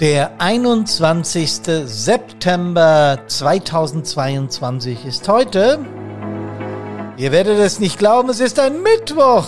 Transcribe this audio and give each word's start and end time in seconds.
Der 0.00 0.30
21. 0.40 1.60
September 1.84 3.18
2022 3.26 5.04
ist 5.04 5.28
heute. 5.28 5.78
Ihr 7.18 7.32
werdet 7.32 7.58
es 7.58 7.80
nicht 7.80 7.98
glauben, 7.98 8.30
es 8.30 8.40
ist 8.40 8.58
ein 8.58 8.82
Mittwoch. 8.82 9.44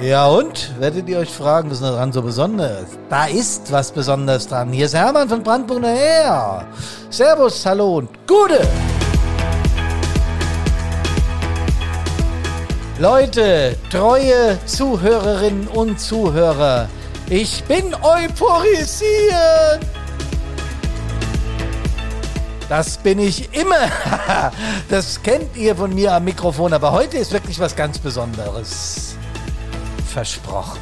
Ja 0.00 0.26
und? 0.26 0.78
Werdet 0.78 1.08
ihr 1.08 1.18
euch 1.18 1.30
fragen, 1.30 1.72
was 1.72 1.78
ist 1.78 1.82
daran 1.82 2.12
so 2.12 2.22
besonders? 2.22 2.86
Da 3.10 3.26
ist 3.26 3.72
was 3.72 3.90
Besonderes 3.90 4.46
dran. 4.46 4.70
Hier 4.70 4.86
ist 4.86 4.94
Hermann 4.94 5.28
von 5.28 5.42
Brandpunkt 5.42 5.84
her. 5.84 6.64
Servus, 7.10 7.66
hallo 7.66 7.96
und 7.96 8.10
Gute. 8.28 8.60
Leute, 13.00 13.74
treue 13.90 14.56
Zuhörerinnen 14.66 15.66
und 15.66 15.98
Zuhörer, 15.98 16.88
ich 17.28 17.64
bin 17.64 17.94
euphorisiert. 17.94 19.80
Das 22.68 22.96
bin 22.98 23.18
ich 23.18 23.52
immer. 23.54 23.88
Das 24.88 25.22
kennt 25.22 25.56
ihr 25.56 25.74
von 25.74 25.94
mir 25.94 26.12
am 26.12 26.24
Mikrofon, 26.24 26.72
aber 26.72 26.92
heute 26.92 27.16
ist 27.16 27.32
wirklich 27.32 27.58
was 27.58 27.74
ganz 27.74 27.98
Besonderes. 27.98 29.16
Versprochen. 30.12 30.78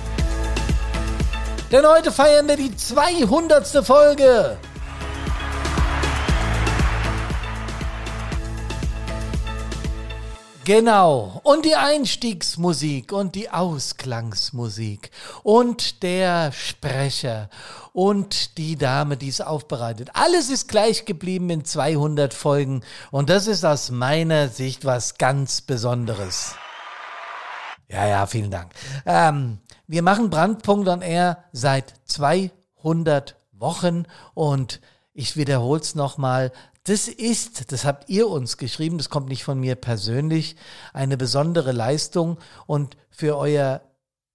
Denn 1.70 1.87
heute 1.87 2.12
feiern 2.12 2.46
wir 2.48 2.56
die 2.56 2.77
200. 2.77 3.87
Folge. 3.87 4.59
Genau. 10.65 11.41
Und 11.43 11.65
die 11.65 11.75
Einstiegsmusik 11.75 13.12
und 13.12 13.34
die 13.34 13.51
Ausklangsmusik 13.51 15.11
und 15.43 16.05
der 16.05 16.52
Sprecher 16.52 17.49
und 17.93 18.57
die 18.59 18.77
Dame, 18.77 19.16
die 19.16 19.29
es 19.29 19.41
aufbereitet. 19.41 20.10
Alles 20.15 20.51
ist 20.51 20.69
gleich 20.69 21.04
geblieben 21.04 21.51
in 21.51 21.65
200 21.65 22.32
Folgen 22.32 22.82
und 23.10 23.29
das 23.29 23.49
ist 23.49 23.65
aus 23.65 23.91
meiner 23.91 24.49
Sicht 24.49 24.85
was 24.85 25.19
ganz 25.19 25.63
Besonderes. 25.63 26.54
Ja, 27.88 28.07
ja, 28.07 28.26
vielen 28.26 28.52
Dank. 28.52 28.71
Ähm, 29.04 29.59
wir 29.88 30.02
machen 30.02 30.30
Brandpunkt 30.30 30.88
on 30.88 31.02
Air 31.02 31.45
seit 31.51 31.93
200 32.07 33.37
Wochen 33.51 34.04
und 34.35 34.80
ich 35.13 35.37
wiederhole 35.37 35.80
es 35.80 35.95
nochmal, 35.95 36.52
das 36.85 37.09
ist, 37.09 37.71
das 37.73 37.85
habt 37.85 38.09
ihr 38.09 38.29
uns 38.29 38.57
geschrieben, 38.57 38.99
das 38.99 39.09
kommt 39.09 39.29
nicht 39.29 39.45
von 39.45 39.61
mir 39.61 39.77
persönlich, 39.77 40.57
eine 40.93 41.16
besondere 41.16 41.73
Leistung 41.73 42.38
und 42.66 42.97
für 43.11 43.37
euer 43.37 43.83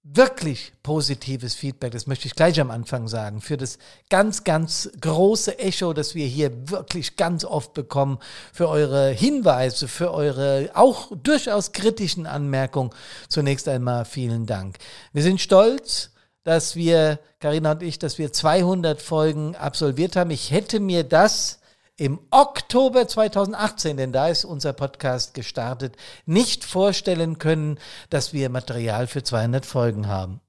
wirklich 0.02 0.72
positives 0.82 1.54
Feedback, 1.54 1.92
das 1.92 2.06
möchte 2.06 2.26
ich 2.26 2.34
gleich 2.34 2.60
am 2.60 2.70
Anfang 2.70 3.08
sagen, 3.08 3.40
für 3.40 3.56
das 3.56 3.78
ganz, 4.08 4.44
ganz 4.44 4.90
große 5.00 5.58
Echo, 5.58 5.92
das 5.92 6.14
wir 6.14 6.26
hier 6.26 6.70
wirklich 6.70 7.16
ganz 7.16 7.44
oft 7.44 7.74
bekommen, 7.74 8.18
für 8.52 8.68
eure 8.68 9.10
Hinweise, 9.10 9.86
für 9.86 10.12
eure 10.12 10.70
auch 10.74 11.12
durchaus 11.22 11.72
kritischen 11.72 12.26
Anmerkungen. 12.26 12.90
Zunächst 13.28 13.68
einmal 13.68 14.04
vielen 14.04 14.46
Dank. 14.46 14.78
Wir 15.12 15.22
sind 15.22 15.40
stolz, 15.40 16.12
dass 16.44 16.76
wir, 16.76 17.18
Karina 17.40 17.72
und 17.72 17.82
ich, 17.82 17.98
dass 17.98 18.16
wir 18.18 18.32
200 18.32 19.02
Folgen 19.02 19.56
absolviert 19.56 20.16
haben. 20.16 20.30
Ich 20.30 20.50
hätte 20.50 20.80
mir 20.80 21.04
das 21.04 21.57
im 21.98 22.20
Oktober 22.30 23.06
2018, 23.06 23.96
denn 23.96 24.12
da 24.12 24.28
ist 24.28 24.44
unser 24.44 24.72
Podcast 24.72 25.34
gestartet, 25.34 25.96
nicht 26.24 26.64
vorstellen 26.64 27.38
können, 27.38 27.78
dass 28.08 28.32
wir 28.32 28.48
Material 28.48 29.06
für 29.08 29.22
200 29.22 29.66
Folgen 29.66 30.06
haben. 30.06 30.40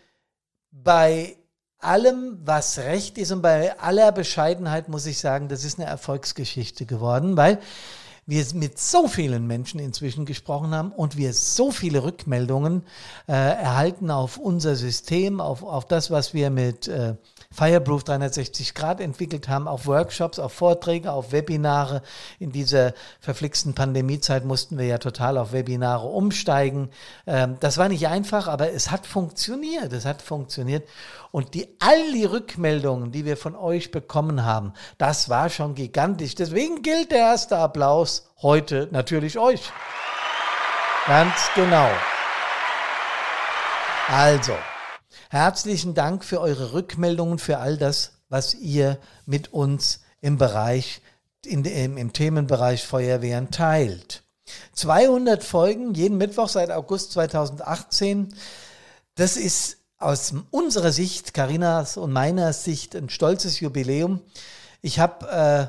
bei 0.70 1.36
allem, 1.78 2.38
was 2.44 2.78
recht 2.78 3.18
ist 3.18 3.32
und 3.32 3.42
bei 3.42 3.78
aller 3.78 4.12
Bescheidenheit 4.12 4.88
muss 4.88 5.06
ich 5.06 5.18
sagen, 5.18 5.48
das 5.48 5.64
ist 5.64 5.78
eine 5.78 5.88
Erfolgsgeschichte 5.88 6.86
geworden, 6.86 7.36
weil 7.36 7.58
wir 8.26 8.44
mit 8.54 8.78
so 8.78 9.06
vielen 9.06 9.46
Menschen 9.46 9.78
inzwischen 9.78 10.26
gesprochen 10.26 10.74
haben 10.74 10.90
und 10.90 11.16
wir 11.16 11.32
so 11.32 11.70
viele 11.70 12.02
Rückmeldungen 12.02 12.82
äh, 13.28 13.32
erhalten 13.32 14.10
auf 14.10 14.36
unser 14.36 14.74
System, 14.74 15.40
auf, 15.40 15.62
auf 15.62 15.86
das, 15.86 16.10
was 16.10 16.34
wir 16.34 16.50
mit 16.50 16.88
äh, 16.88 17.14
Fireproof 17.56 18.04
360 18.04 18.74
Grad 18.74 19.00
entwickelt 19.00 19.48
haben, 19.48 19.66
auf 19.66 19.86
Workshops, 19.86 20.38
auf 20.38 20.52
Vorträge, 20.52 21.10
auf 21.10 21.32
Webinare. 21.32 22.02
In 22.38 22.52
dieser 22.52 22.92
verflixten 23.18 23.74
Pandemiezeit 23.74 24.44
mussten 24.44 24.76
wir 24.76 24.84
ja 24.84 24.98
total 24.98 25.38
auf 25.38 25.52
Webinare 25.52 26.06
umsteigen. 26.06 26.90
Ähm, 27.26 27.56
das 27.60 27.78
war 27.78 27.88
nicht 27.88 28.08
einfach, 28.08 28.46
aber 28.46 28.72
es 28.72 28.90
hat 28.90 29.06
funktioniert. 29.06 29.94
Es 29.94 30.04
hat 30.04 30.20
funktioniert. 30.20 30.86
Und 31.32 31.54
die, 31.54 31.66
all 31.78 32.12
die 32.12 32.26
Rückmeldungen, 32.26 33.10
die 33.10 33.24
wir 33.24 33.38
von 33.38 33.56
euch 33.56 33.90
bekommen 33.90 34.44
haben, 34.44 34.74
das 34.98 35.30
war 35.30 35.48
schon 35.48 35.74
gigantisch. 35.74 36.34
Deswegen 36.34 36.82
gilt 36.82 37.10
der 37.10 37.20
erste 37.20 37.56
Applaus 37.56 38.28
heute 38.42 38.88
natürlich 38.90 39.38
euch. 39.38 39.72
Ganz 41.06 41.48
genau. 41.54 41.88
Also, 44.08 44.52
Herzlichen 45.30 45.94
Dank 45.94 46.24
für 46.24 46.40
eure 46.40 46.72
Rückmeldungen, 46.72 47.38
für 47.38 47.58
all 47.58 47.76
das, 47.76 48.12
was 48.28 48.54
ihr 48.54 48.98
mit 49.24 49.52
uns 49.52 50.00
im 50.20 50.38
Bereich, 50.38 51.00
in, 51.44 51.64
im, 51.64 51.96
im 51.96 52.12
Themenbereich 52.12 52.86
Feuerwehren 52.86 53.50
teilt. 53.50 54.22
200 54.72 55.42
Folgen 55.42 55.94
jeden 55.94 56.18
Mittwoch 56.18 56.48
seit 56.48 56.70
August 56.70 57.10
2018. 57.12 58.32
Das 59.16 59.36
ist 59.36 59.78
aus 59.98 60.34
unserer 60.50 60.92
Sicht, 60.92 61.34
Karinas 61.34 61.96
und 61.96 62.12
meiner 62.12 62.52
Sicht, 62.52 62.94
ein 62.94 63.08
stolzes 63.08 63.58
Jubiläum. 63.60 64.20
Ich 64.82 65.00
habe 65.00 65.26
äh, 65.28 65.66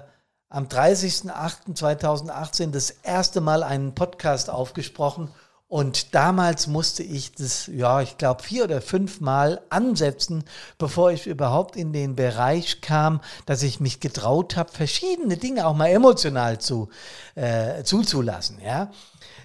am 0.50 0.66
30.08.2018 0.66 2.72
das 2.72 2.92
erste 2.92 3.40
Mal 3.42 3.64
einen 3.64 3.96
Podcast 3.96 4.50
aufgesprochen 4.50 5.30
und 5.70 6.16
damals 6.16 6.68
musste 6.68 7.04
ich 7.04 7.34
das, 7.34 7.68
ja, 7.68 8.02
ich 8.02 8.18
glaube, 8.18 8.42
vier 8.42 8.64
oder 8.64 8.82
fünf 8.82 9.20
Mal 9.20 9.60
ansetzen, 9.70 10.46
bevor 10.78 11.12
ich 11.12 11.28
überhaupt 11.28 11.76
in 11.76 11.92
den 11.92 12.16
Bereich 12.16 12.80
kam, 12.80 13.20
dass 13.46 13.64
ich 13.64 13.82
mich 13.82 14.00
getraut 14.00 14.56
habe, 14.56 14.72
verschiedene 14.72 15.36
Dinge 15.36 15.68
auch 15.68 15.76
mal 15.76 15.88
emotional 15.88 16.60
zu, 16.60 16.88
äh, 17.36 17.84
zuzulassen. 17.84 18.60
Ja, 18.64 18.92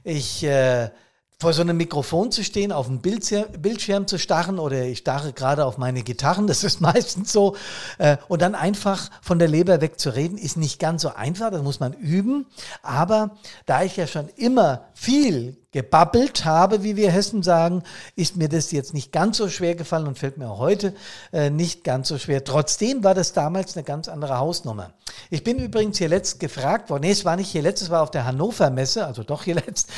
ich 0.04 0.44
äh, 0.44 0.90
vor 1.42 1.52
so 1.52 1.62
einem 1.62 1.76
Mikrofon 1.76 2.30
zu 2.30 2.44
stehen, 2.44 2.70
auf 2.70 2.86
dem 2.86 3.00
Bildschirm 3.00 4.06
zu 4.06 4.16
starren 4.16 4.60
oder 4.60 4.84
ich 4.84 4.98
starre 4.98 5.32
gerade 5.32 5.66
auf 5.66 5.76
meine 5.76 6.04
Gitarren, 6.04 6.46
das 6.52 6.62
ist 6.62 6.80
meistens 6.80 7.32
so. 7.32 7.56
Äh, 7.98 8.16
und 8.28 8.40
dann 8.40 8.54
einfach 8.54 9.10
von 9.20 9.38
der 9.40 9.48
Leber 9.48 9.80
weg 9.80 9.98
zu 9.98 10.14
reden, 10.14 10.38
ist 10.38 10.56
nicht 10.56 10.78
ganz 10.78 11.02
so 11.02 11.10
einfach, 11.14 11.50
das 11.50 11.62
muss 11.62 11.80
man 11.80 11.94
üben. 11.94 12.46
Aber 12.82 13.36
da 13.66 13.82
ich 13.82 13.96
ja 13.96 14.06
schon 14.06 14.28
immer 14.36 14.84
viel 14.94 15.56
gebabbelt 15.72 16.44
habe, 16.44 16.84
wie 16.84 16.96
wir 16.96 17.10
Hessen 17.10 17.42
sagen, 17.42 17.82
ist 18.14 18.36
mir 18.36 18.48
das 18.48 18.70
jetzt 18.70 18.94
nicht 18.94 19.10
ganz 19.10 19.38
so 19.38 19.48
schwer 19.48 19.74
gefallen 19.74 20.06
und 20.06 20.18
fällt 20.18 20.36
mir 20.36 20.48
auch 20.48 20.58
heute 20.58 20.94
äh, 21.32 21.50
nicht 21.50 21.82
ganz 21.82 22.08
so 22.08 22.18
schwer. 22.18 22.44
Trotzdem 22.44 23.02
war 23.02 23.14
das 23.14 23.32
damals 23.32 23.74
eine 23.74 23.82
ganz 23.82 24.06
andere 24.08 24.38
Hausnummer. 24.38 24.92
Ich 25.30 25.42
bin 25.42 25.58
übrigens 25.58 25.98
hier 25.98 26.08
letzt 26.08 26.40
gefragt 26.40 26.90
worden, 26.90 27.02
nee, 27.02 27.10
es 27.10 27.24
war 27.24 27.36
nicht 27.36 27.50
hier 27.50 27.62
letzt, 27.62 27.82
es 27.82 27.90
war 27.90 28.02
auf 28.02 28.10
der 28.10 28.26
Hannover 28.26 28.70
Messe, 28.70 29.06
also 29.06 29.22
doch 29.22 29.44
hier 29.44 29.54
letzt, 29.66 29.88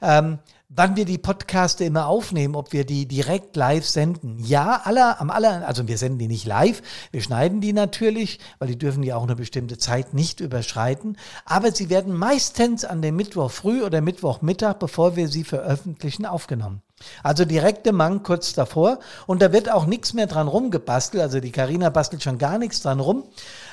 ähm, 0.00 0.38
wann 0.68 0.96
wir 0.96 1.04
die 1.04 1.18
Podcaste 1.18 1.84
immer 1.84 2.06
aufnehmen, 2.06 2.54
ob 2.56 2.72
wir 2.72 2.84
die 2.84 3.06
direkt 3.06 3.54
live 3.56 3.86
senden. 3.86 4.38
Ja, 4.38 4.80
aller, 4.84 5.20
am 5.20 5.30
aller, 5.30 5.66
also 5.66 5.86
wir 5.86 5.98
senden 5.98 6.18
die 6.18 6.28
nicht 6.28 6.46
live, 6.46 6.82
wir 7.12 7.20
schneiden 7.20 7.60
die 7.60 7.72
natürlich, 7.72 8.40
weil 8.58 8.68
die 8.68 8.78
dürfen 8.78 9.02
ja 9.02 9.16
auch 9.16 9.22
eine 9.22 9.36
bestimmte 9.36 9.78
Zeit 9.78 10.14
nicht 10.14 10.40
überschreiten. 10.40 11.16
Aber 11.44 11.72
sie 11.72 11.90
werden 11.90 12.16
meistens 12.16 12.84
an 12.84 13.02
dem 13.02 13.16
Mittwoch 13.16 13.50
früh 13.50 13.82
oder 13.82 14.00
Mittwochmittag, 14.00 14.78
bevor 14.78 15.16
wir 15.16 15.28
sie 15.28 15.44
veröffentlichen, 15.44 16.26
aufgenommen. 16.26 16.82
Also 17.22 17.44
direkte 17.44 17.92
Mang 17.92 18.22
kurz 18.22 18.54
davor 18.54 18.98
und 19.26 19.42
da 19.42 19.52
wird 19.52 19.70
auch 19.70 19.84
nichts 19.84 20.14
mehr 20.14 20.26
dran 20.26 20.48
rumgebastelt. 20.48 21.22
Also 21.22 21.40
die 21.40 21.52
Karina 21.52 21.90
bastelt 21.90 22.22
schon 22.22 22.38
gar 22.38 22.58
nichts 22.58 22.80
dran 22.80 23.00
rum 23.00 23.24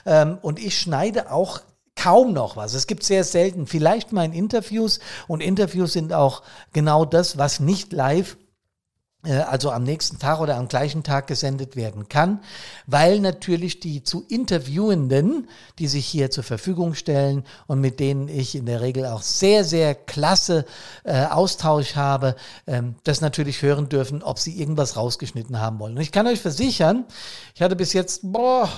ähm, 0.05 0.37
und 0.41 0.59
ich 0.59 0.77
schneide 0.77 1.31
auch 1.31 1.61
kaum 1.95 2.33
noch 2.33 2.55
was. 2.55 2.73
Es 2.73 2.87
gibt 2.87 3.03
sehr 3.03 3.23
selten, 3.23 3.67
vielleicht 3.67 4.11
mal 4.11 4.25
in 4.25 4.33
Interviews 4.33 4.99
und 5.27 5.41
Interviews 5.41 5.93
sind 5.93 6.13
auch 6.13 6.41
genau 6.73 7.05
das, 7.05 7.37
was 7.37 7.59
nicht 7.59 7.93
live 7.93 8.37
äh, 9.23 9.33
also 9.33 9.71
am 9.71 9.83
nächsten 9.83 10.19
Tag 10.19 10.39
oder 10.39 10.57
am 10.57 10.67
gleichen 10.67 11.03
Tag 11.03 11.27
gesendet 11.27 11.75
werden 11.75 12.09
kann, 12.09 12.39
weil 12.87 13.19
natürlich 13.19 13.79
die 13.79 14.03
zu 14.03 14.25
Interviewenden, 14.27 15.47
die 15.79 15.87
sich 15.87 16.05
hier 16.05 16.31
zur 16.31 16.43
Verfügung 16.43 16.95
stellen 16.95 17.43
und 17.67 17.81
mit 17.81 17.99
denen 17.99 18.27
ich 18.27 18.55
in 18.55 18.65
der 18.65 18.81
Regel 18.81 19.05
auch 19.05 19.21
sehr, 19.21 19.63
sehr 19.63 19.93
klasse 19.93 20.65
äh, 21.03 21.25
Austausch 21.25 21.95
habe, 21.95 22.35
ähm, 22.67 22.95
das 23.03 23.21
natürlich 23.21 23.61
hören 23.61 23.89
dürfen, 23.89 24.23
ob 24.23 24.39
sie 24.39 24.59
irgendwas 24.59 24.97
rausgeschnitten 24.97 25.59
haben 25.59 25.79
wollen. 25.79 25.95
Und 25.95 26.01
ich 26.01 26.11
kann 26.11 26.27
euch 26.27 26.41
versichern, 26.41 27.05
ich 27.53 27.61
hatte 27.61 27.75
bis 27.75 27.93
jetzt, 27.93 28.21
boah, 28.23 28.69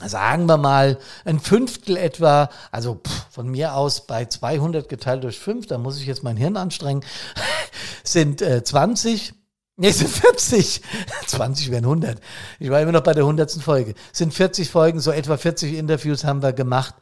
sagen 0.00 0.46
wir 0.46 0.56
mal, 0.56 0.98
ein 1.24 1.40
Fünftel 1.40 1.96
etwa, 1.96 2.50
also 2.70 3.00
pff, 3.06 3.26
von 3.30 3.48
mir 3.48 3.74
aus 3.74 4.06
bei 4.06 4.24
200 4.24 4.88
geteilt 4.88 5.24
durch 5.24 5.38
5, 5.38 5.66
da 5.66 5.78
muss 5.78 6.00
ich 6.00 6.06
jetzt 6.06 6.22
mein 6.22 6.36
Hirn 6.36 6.56
anstrengen, 6.56 7.04
sind 8.04 8.42
äh, 8.42 8.64
20. 8.64 9.34
Nee, 9.82 9.90
sind 9.90 10.10
40. 10.10 10.80
20 11.26 11.70
wären 11.72 11.82
100. 11.82 12.20
Ich 12.60 12.70
war 12.70 12.80
immer 12.80 12.92
noch 12.92 13.00
bei 13.00 13.14
der 13.14 13.24
100. 13.24 13.50
Folge. 13.54 13.94
Sind 14.12 14.32
40 14.32 14.70
Folgen, 14.70 15.00
so 15.00 15.10
etwa 15.10 15.36
40 15.36 15.74
Interviews 15.76 16.22
haben 16.22 16.40
wir 16.40 16.52
gemacht. 16.52 16.94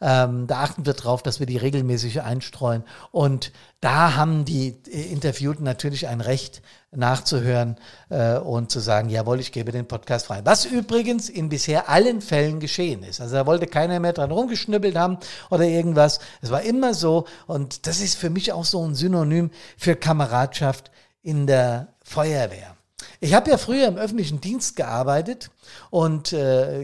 Ähm, 0.00 0.46
da 0.46 0.62
achten 0.62 0.86
wir 0.86 0.92
drauf, 0.92 1.24
dass 1.24 1.40
wir 1.40 1.46
die 1.46 1.56
regelmäßig 1.56 2.22
einstreuen. 2.22 2.84
Und 3.10 3.50
da 3.80 4.14
haben 4.14 4.44
die 4.44 4.68
Interviewten 4.86 5.64
natürlich 5.64 6.06
ein 6.06 6.20
Recht 6.20 6.62
nachzuhören 6.92 7.74
äh, 8.08 8.36
und 8.36 8.70
zu 8.70 8.78
sagen, 8.78 9.08
jawohl, 9.08 9.40
ich 9.40 9.50
gebe 9.50 9.72
den 9.72 9.88
Podcast 9.88 10.26
frei. 10.26 10.40
Was 10.44 10.64
übrigens 10.64 11.28
in 11.28 11.48
bisher 11.48 11.88
allen 11.88 12.20
Fällen 12.20 12.60
geschehen 12.60 13.02
ist. 13.02 13.20
Also 13.20 13.34
da 13.34 13.46
wollte 13.46 13.66
keiner 13.66 13.98
mehr 13.98 14.12
dran 14.12 14.30
rumgeschnippelt 14.30 14.94
haben 14.94 15.18
oder 15.50 15.64
irgendwas. 15.64 16.20
Es 16.40 16.52
war 16.52 16.62
immer 16.62 16.94
so 16.94 17.26
und 17.48 17.88
das 17.88 18.00
ist 18.00 18.14
für 18.14 18.30
mich 18.30 18.52
auch 18.52 18.64
so 18.64 18.86
ein 18.86 18.94
Synonym 18.94 19.50
für 19.76 19.96
Kameradschaft 19.96 20.92
in 21.28 21.46
der 21.46 21.88
Feuerwehr. 22.02 22.74
Ich 23.20 23.34
habe 23.34 23.50
ja 23.50 23.58
früher 23.58 23.86
im 23.86 23.98
öffentlichen 23.98 24.40
Dienst 24.40 24.76
gearbeitet 24.76 25.50
und 25.90 26.30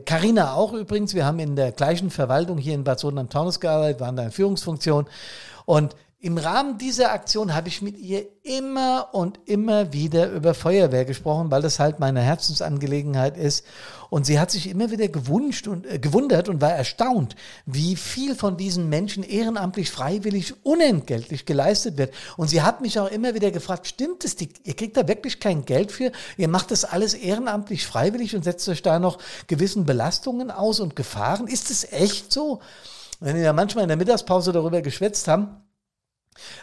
Karina 0.04 0.44
äh, 0.44 0.54
auch 0.54 0.74
übrigens. 0.74 1.14
Wir 1.14 1.24
haben 1.24 1.38
in 1.38 1.56
der 1.56 1.72
gleichen 1.72 2.10
Verwaltung 2.10 2.58
hier 2.58 2.74
in 2.74 2.84
Bad 2.84 3.00
Soden-am-Taunus 3.00 3.58
gearbeitet, 3.58 4.00
waren 4.00 4.16
da 4.16 4.24
in 4.24 4.32
Führungsfunktion. 4.32 5.06
Und 5.64 5.96
im 6.24 6.38
Rahmen 6.38 6.78
dieser 6.78 7.12
Aktion 7.12 7.52
habe 7.52 7.68
ich 7.68 7.82
mit 7.82 7.98
ihr 7.98 8.24
immer 8.44 9.10
und 9.12 9.38
immer 9.44 9.92
wieder 9.92 10.30
über 10.30 10.54
Feuerwehr 10.54 11.04
gesprochen, 11.04 11.50
weil 11.50 11.60
das 11.60 11.78
halt 11.78 12.00
meine 12.00 12.22
Herzensangelegenheit 12.22 13.36
ist. 13.36 13.62
Und 14.08 14.24
sie 14.24 14.40
hat 14.40 14.50
sich 14.50 14.70
immer 14.70 14.90
wieder 14.90 15.08
gewünscht 15.08 15.68
und 15.68 15.84
äh, 15.84 15.98
gewundert 15.98 16.48
und 16.48 16.62
war 16.62 16.70
erstaunt, 16.70 17.36
wie 17.66 17.94
viel 17.94 18.34
von 18.34 18.56
diesen 18.56 18.88
Menschen 18.88 19.22
ehrenamtlich, 19.22 19.90
freiwillig, 19.90 20.54
unentgeltlich 20.64 21.44
geleistet 21.44 21.98
wird. 21.98 22.14
Und 22.38 22.48
sie 22.48 22.62
hat 22.62 22.80
mich 22.80 22.98
auch 22.98 23.10
immer 23.10 23.34
wieder 23.34 23.50
gefragt, 23.50 23.86
stimmt 23.86 24.24
es, 24.24 24.34
die, 24.34 24.48
ihr 24.64 24.76
kriegt 24.76 24.96
da 24.96 25.06
wirklich 25.06 25.40
kein 25.40 25.66
Geld 25.66 25.92
für? 25.92 26.10
Ihr 26.38 26.48
macht 26.48 26.70
das 26.70 26.86
alles 26.86 27.12
ehrenamtlich, 27.12 27.86
freiwillig 27.86 28.34
und 28.34 28.44
setzt 28.44 28.66
euch 28.70 28.80
da 28.80 28.98
noch 28.98 29.18
gewissen 29.46 29.84
Belastungen 29.84 30.50
aus 30.50 30.80
und 30.80 30.96
Gefahren? 30.96 31.48
Ist 31.48 31.70
es 31.70 31.92
echt 31.92 32.32
so? 32.32 32.62
Wenn 33.20 33.36
wir 33.36 33.42
ja 33.42 33.52
manchmal 33.52 33.84
in 33.84 33.88
der 33.88 33.98
Mittagspause 33.98 34.52
darüber 34.52 34.80
geschwätzt 34.80 35.28
haben, 35.28 35.63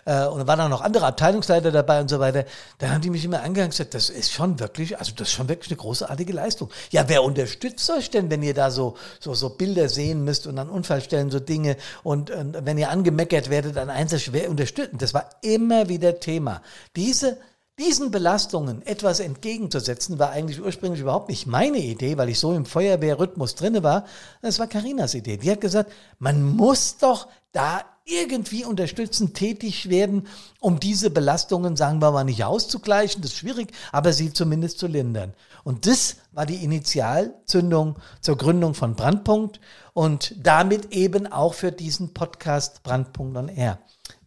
äh, 0.06 0.26
und 0.26 0.40
dann 0.40 0.48
waren 0.48 0.62
auch 0.62 0.70
noch 0.70 0.82
andere 0.82 1.06
Abteilungsleiter 1.06 1.72
dabei 1.72 2.02
und 2.02 2.10
so 2.10 2.20
weiter. 2.20 2.46
Da 2.78 2.90
haben 2.90 3.02
die 3.02 3.10
mich 3.10 3.26
immer 3.26 3.42
angegangen 3.42 3.68
und 3.68 3.72
gesagt, 3.72 3.94
das 3.94 4.10
ist 4.10 4.32
schon 4.32 4.60
wirklich, 4.60 4.98
also 5.00 5.12
das 5.16 5.30
ist 5.30 5.34
schon 5.34 5.50
wirklich 5.50 5.72
eine 5.72 5.78
großartige 5.78 6.34
Leistung. 6.34 6.70
Ja, 6.92 7.08
wer 7.08 7.24
unterstützt 7.24 7.90
euch 7.92 8.10
denn, 8.10 8.30
wenn 8.30 8.44
ihr 8.44 8.54
da 8.54 8.72
so, 8.72 8.96
so, 9.20 9.34
so 9.34 9.50
Bilder 9.50 9.90
sehen 9.90 10.24
müsst 10.24 10.48
und 10.48 10.58
an 10.58 10.70
Unfallstellen 10.70 11.32
so 11.32 11.40
Dinge 11.40 11.78
und, 12.04 12.32
und 12.32 12.66
wenn 12.66 12.78
ihr 12.78 12.90
angemeckert 12.90 13.50
werdet 13.50 13.78
an 13.78 13.90
Einsatz, 13.90 14.30
wer 14.32 14.50
unterstützt? 14.50 14.92
Das 14.98 15.14
war 15.14 15.30
immer 15.42 15.90
wieder 15.90 16.20
Thema. 16.20 16.62
Diese 16.96 17.38
diesen 17.80 18.12
Belastungen 18.12 18.86
etwas 18.86 19.20
entgegenzusetzen, 19.20 20.20
war 20.20 20.30
eigentlich 20.32 20.62
ursprünglich 20.62 21.02
überhaupt 21.02 21.30
nicht 21.30 21.48
meine 21.48 21.80
Idee, 21.80 22.18
weil 22.18 22.30
ich 22.30 22.40
so 22.40 22.54
im 22.54 22.66
Feuerwehrrhythmus 22.66 23.56
drinne 23.56 23.82
war. 23.82 24.06
Das 24.42 24.60
war 24.60 24.68
Karinas 24.68 25.16
Idee. 25.16 25.38
Die 25.38 25.50
hat 25.50 25.62
gesagt, 25.62 25.92
man 26.20 26.44
muss 26.44 26.98
doch 26.98 27.28
da 27.52 27.82
irgendwie 28.06 28.66
unterstützend 28.66 29.36
tätig 29.36 29.90
werden, 29.90 30.28
um 30.60 30.80
diese 30.80 31.10
Belastungen, 31.10 31.76
sagen 31.76 32.02
wir 32.02 32.12
mal, 32.12 32.24
nicht 32.24 32.44
auszugleichen, 32.44 33.22
das 33.22 33.32
ist 33.32 33.38
schwierig, 33.38 33.72
aber 33.92 34.12
sie 34.14 34.34
zumindest 34.34 34.80
zu 34.80 34.88
lindern. 34.88 35.34
Und 35.64 35.86
das 35.86 36.18
war 36.32 36.46
die 36.46 36.64
Initialzündung 36.64 37.98
zur 38.20 38.38
Gründung 38.38 38.74
von 38.74 38.96
Brandpunkt 38.96 39.60
und 39.94 40.36
damit 40.42 40.94
eben 40.94 41.28
auch 41.28 41.54
für 41.54 41.72
diesen 41.72 42.14
Podcast 42.14 42.84
Brandpunkt 42.84 43.38
on 43.38 43.50
Air. 43.50 43.78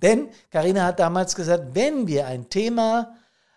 Denn 0.02 0.28
Karina 0.50 0.84
hat 0.84 1.00
damals 1.00 1.34
gesagt, 1.34 1.74
wenn 1.74 2.06
wir 2.06 2.26
ein 2.26 2.48
Thema 2.48 3.14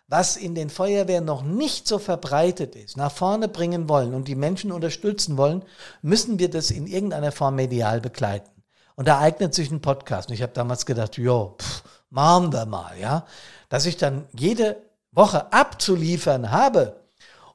was 0.10 0.38
in 0.38 0.56
den 0.56 0.70
Feuerwehren 0.70 1.25
noch 1.25 1.44
nicht 1.44 1.88
so 1.88 2.00
verbreitet 2.00 2.75
ist, 2.75 2.96
nach 2.96 3.12
vorne 3.12 3.50
bringen 3.50 3.90
wollen 3.90 4.13
und 4.13 4.30
die 4.30 4.36
Menschen 4.36 4.72
unterstützen 4.72 5.36
wollen, 5.36 5.63
müssen 6.02 6.40
wir 6.40 6.50
das 6.50 6.72
in 6.72 6.88
irgendeiner 6.88 7.34
Form 7.34 7.56
medial 7.56 8.00
begleiten. 8.00 8.50
Und 8.98 9.08
da 9.08 9.20
eignet 9.20 9.54
sich 9.54 9.70
ein 9.72 9.82
Podcast. 9.82 10.30
Und 10.30 10.34
ich 10.34 10.42
habe 10.42 10.54
damals 10.54 10.86
gedacht, 10.86 11.18
jo, 11.18 11.56
pff, 11.60 11.84
machen 12.10 12.52
wir 12.52 12.66
mal, 12.66 12.98
ja. 13.00 13.26
Dass 13.70 13.86
ich 13.86 13.98
dann 13.98 14.26
jede 14.34 14.78
Woche 15.12 15.54
abzuliefern 15.54 16.52
habe 16.52 17.00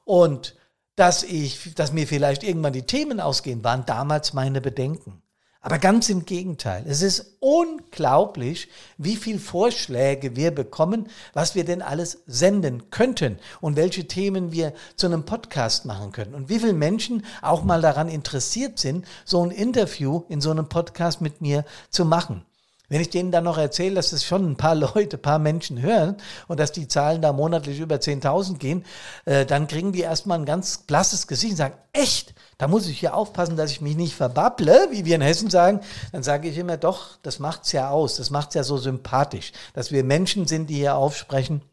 und 0.05 0.55
dass 0.95 1.23
ich, 1.23 1.73
dass 1.75 1.91
mir 1.91 2.07
vielleicht 2.07 2.43
irgendwann 2.43 2.73
die 2.73 2.85
Themen 2.85 3.19
ausgehen, 3.19 3.63
waren 3.63 3.85
damals 3.85 4.33
meine 4.33 4.61
Bedenken. 4.61 5.22
Aber 5.65 5.79
ganz 5.79 6.09
im 6.09 6.25
Gegenteil. 6.25 6.83
Es 6.85 7.01
ist 7.01 7.37
unglaublich, 7.39 8.67
wie 8.97 9.15
viel 9.15 9.39
Vorschläge 9.39 10.35
wir 10.35 10.51
bekommen, 10.51 11.07
was 11.31 11.55
wir 11.55 11.63
denn 11.63 11.81
alles 11.81 12.21
senden 12.27 12.89
könnten 12.91 13.39
und 13.61 13.77
welche 13.77 14.05
Themen 14.05 14.51
wir 14.51 14.73
zu 14.97 15.07
einem 15.07 15.23
Podcast 15.23 15.85
machen 15.85 16.11
können 16.11 16.35
und 16.35 16.49
wie 16.49 16.59
viele 16.59 16.73
Menschen 16.73 17.25
auch 17.41 17.63
mal 17.63 17.81
daran 17.81 18.09
interessiert 18.09 18.77
sind, 18.77 19.05
so 19.23 19.41
ein 19.41 19.51
Interview 19.51 20.23
in 20.27 20.41
so 20.41 20.51
einem 20.51 20.67
Podcast 20.67 21.21
mit 21.21 21.39
mir 21.39 21.63
zu 21.89 22.03
machen. 22.03 22.45
Wenn 22.93 23.01
ich 23.01 23.09
denen 23.09 23.31
dann 23.31 23.45
noch 23.45 23.57
erzähle, 23.57 23.95
dass 23.95 24.11
es 24.11 24.23
schon 24.23 24.51
ein 24.51 24.55
paar 24.55 24.75
Leute, 24.93 25.17
ein 25.17 25.21
paar 25.23 25.39
Menschen 25.39 25.81
hören 25.81 26.15
und 26.47 26.59
dass 26.59 26.71
die 26.71 26.87
Zahlen 26.87 27.23
da 27.23 27.33
monatlich 27.33 27.79
über 27.79 27.95
10.000 27.95 28.59
gehen, 28.59 28.85
äh, 29.25 29.47
dann 29.47 29.67
kriegen 29.67 29.93
die 29.93 30.01
erstmal 30.01 30.37
ein 30.37 30.45
ganz 30.45 30.77
blasses 30.77 31.25
Gesicht 31.25 31.53
und 31.53 31.57
sagen, 31.57 31.77
echt? 31.91 32.35
Da 32.59 32.67
muss 32.67 32.87
ich 32.87 32.99
hier 32.99 33.15
aufpassen, 33.15 33.57
dass 33.57 33.71
ich 33.71 33.81
mich 33.81 33.95
nicht 33.95 34.13
verbabble, 34.13 34.89
wie 34.91 35.05
wir 35.05 35.15
in 35.15 35.21
Hessen 35.21 35.49
sagen. 35.49 35.79
Dann 36.11 36.21
sage 36.21 36.47
ich 36.47 36.55
immer, 36.55 36.77
doch, 36.77 37.17
das 37.23 37.39
macht's 37.39 37.71
ja 37.71 37.89
aus. 37.89 38.17
Das 38.17 38.29
macht's 38.29 38.53
ja 38.53 38.63
so 38.63 38.77
sympathisch, 38.77 39.53
dass 39.73 39.91
wir 39.91 40.03
Menschen 40.03 40.45
sind, 40.45 40.69
die 40.69 40.75
hier 40.75 40.95
aufsprechen 40.95 41.63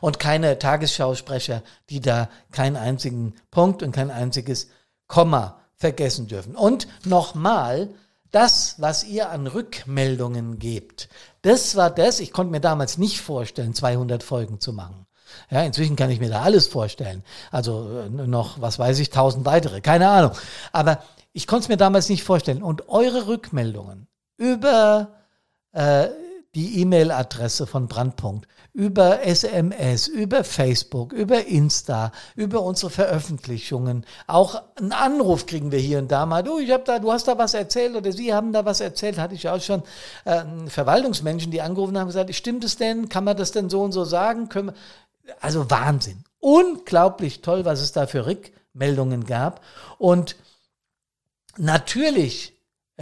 und 0.00 0.20
keine 0.20 0.56
Tagesschausprecher, 0.56 1.64
die 1.90 2.00
da 2.00 2.28
keinen 2.52 2.76
einzigen 2.76 3.34
Punkt 3.50 3.82
und 3.82 3.90
kein 3.90 4.12
einziges 4.12 4.68
Komma 5.08 5.58
vergessen 5.74 6.28
dürfen. 6.28 6.54
Und 6.54 6.86
nochmal, 7.04 7.88
das, 8.32 8.76
was 8.78 9.04
ihr 9.04 9.30
an 9.30 9.46
Rückmeldungen 9.46 10.58
gebt, 10.58 11.08
das 11.42 11.76
war 11.76 11.90
das, 11.90 12.18
ich 12.18 12.32
konnte 12.32 12.50
mir 12.50 12.60
damals 12.60 12.98
nicht 12.98 13.20
vorstellen, 13.20 13.74
200 13.74 14.22
Folgen 14.22 14.58
zu 14.58 14.72
machen. 14.72 15.06
Ja, 15.50 15.62
inzwischen 15.62 15.96
kann 15.96 16.10
ich 16.10 16.20
mir 16.20 16.28
da 16.28 16.42
alles 16.42 16.66
vorstellen. 16.66 17.22
Also 17.50 18.06
äh, 18.06 18.08
noch, 18.08 18.60
was 18.60 18.78
weiß 18.78 18.98
ich, 18.98 19.10
tausend 19.10 19.46
weitere, 19.46 19.80
keine 19.80 20.08
Ahnung. 20.08 20.32
Aber 20.72 21.02
ich 21.32 21.46
konnte 21.46 21.64
es 21.64 21.68
mir 21.68 21.76
damals 21.76 22.08
nicht 22.08 22.22
vorstellen. 22.22 22.62
Und 22.62 22.88
eure 22.88 23.26
Rückmeldungen 23.26 24.08
über 24.36 25.08
äh, 25.72 26.08
die 26.54 26.80
E-Mail-Adresse 26.80 27.66
von 27.66 27.88
Brandpunkt, 27.88 28.46
über 28.74 29.22
SMS, 29.24 30.06
über 30.06 30.44
Facebook, 30.44 31.12
über 31.12 31.46
Insta, 31.46 32.12
über 32.36 32.62
unsere 32.62 32.90
Veröffentlichungen. 32.90 34.04
Auch 34.26 34.62
einen 34.76 34.92
Anruf 34.92 35.46
kriegen 35.46 35.72
wir 35.72 35.78
hier 35.78 35.98
und 35.98 36.10
da 36.10 36.26
mal. 36.26 36.42
Du, 36.42 36.58
ich 36.58 36.70
habe 36.70 36.84
da, 36.84 36.98
du 36.98 37.10
hast 37.10 37.28
da 37.28 37.38
was 37.38 37.54
erzählt 37.54 37.96
oder 37.96 38.12
Sie 38.12 38.34
haben 38.34 38.52
da 38.52 38.64
was 38.64 38.80
erzählt. 38.80 39.18
Hatte 39.18 39.34
ich 39.34 39.48
auch 39.48 39.60
schon 39.60 39.82
äh, 40.24 40.42
Verwaltungsmenschen, 40.68 41.50
die 41.50 41.62
angerufen 41.62 41.98
haben, 41.98 42.06
gesagt, 42.06 42.34
stimmt 42.34 42.64
es 42.64 42.76
denn? 42.76 43.08
Kann 43.08 43.24
man 43.24 43.36
das 43.36 43.52
denn 43.52 43.70
so 43.70 43.82
und 43.82 43.92
so 43.92 44.04
sagen? 44.04 44.48
Können 44.48 44.68
wir, 44.68 44.74
also 45.40 45.70
Wahnsinn. 45.70 46.24
Unglaublich 46.38 47.40
toll, 47.40 47.64
was 47.64 47.80
es 47.80 47.92
da 47.92 48.06
für 48.06 48.26
Rückmeldungen 48.26 49.24
gab. 49.24 49.62
Und 49.98 50.36
natürlich 51.56 52.51